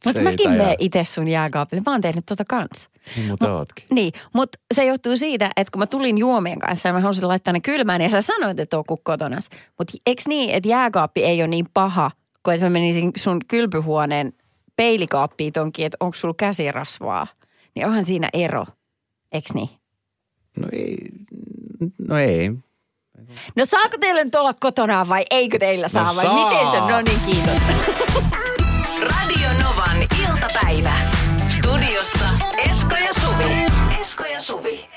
Mutta 0.05 0.21
mäkin 0.21 0.51
menen 0.51 0.75
itse 0.79 1.03
sun 1.03 1.27
jääkaapille. 1.27 1.83
Mä 1.85 1.91
oon 1.91 2.01
tehnyt 2.01 2.25
tota 2.25 2.45
kans. 2.45 2.89
Niin 3.15 3.27
muuten 3.27 3.51
ootkin. 3.51 3.85
Niin, 3.91 4.13
mutta 4.33 4.57
se 4.73 4.85
johtuu 4.85 5.17
siitä, 5.17 5.51
että 5.57 5.71
kun 5.71 5.79
mä 5.79 5.87
tulin 5.87 6.17
juomien 6.17 6.59
kanssa 6.59 6.89
ja 6.89 6.93
mä 6.93 6.99
halusin 6.99 7.27
laittaa 7.27 7.53
ne 7.53 7.59
kylmään 7.59 8.01
ja 8.01 8.09
sä 8.09 8.21
sanoit, 8.21 8.59
että 8.59 8.77
on 8.77 8.83
kuin 8.87 8.99
kotonas. 9.03 9.49
Mutta 9.77 9.93
eikö 10.05 10.21
niin, 10.27 10.49
että 10.49 10.69
jääkaappi 10.69 11.23
ei 11.23 11.41
ole 11.41 11.47
niin 11.47 11.67
paha, 11.73 12.11
kuin 12.43 12.55
että 12.55 12.65
mä 12.65 12.69
menisin 12.69 13.11
sun 13.17 13.39
kylpyhuoneen 13.47 14.33
peilikaappiin 14.75 15.53
tonkin, 15.53 15.85
että 15.85 15.97
onko 15.99 16.17
sulla 16.17 16.33
käsirasvaa. 16.37 17.27
Niin 17.75 17.85
onhan 17.85 18.05
siinä 18.05 18.29
ero, 18.33 18.65
eikö 19.31 19.53
niin? 19.53 19.69
No 20.59 20.67
ei, 20.71 20.97
no 22.07 22.17
ei. 22.17 22.51
No 23.55 23.65
saako 23.65 23.97
teillä 23.99 24.23
nyt 24.23 24.35
olla 24.35 24.53
kotona 24.53 25.09
vai 25.09 25.25
eikö 25.31 25.59
teillä 25.59 25.87
saa? 25.87 26.07
No 26.07 26.15
vai 26.15 26.25
saa. 26.25 26.49
miten 26.49 26.71
se? 26.71 26.79
No 26.79 27.01
niin, 27.01 27.19
kiitos. 27.25 27.57
Radio 29.03 29.49
Novan 29.63 29.97
iltapäivä. 30.27 30.93
Studiossa 31.49 32.25
Esko 32.69 32.95
ja 32.95 33.13
Suvi. 33.13 33.65
Esko 34.01 34.23
ja 34.23 34.41
Suvi. 34.41 34.92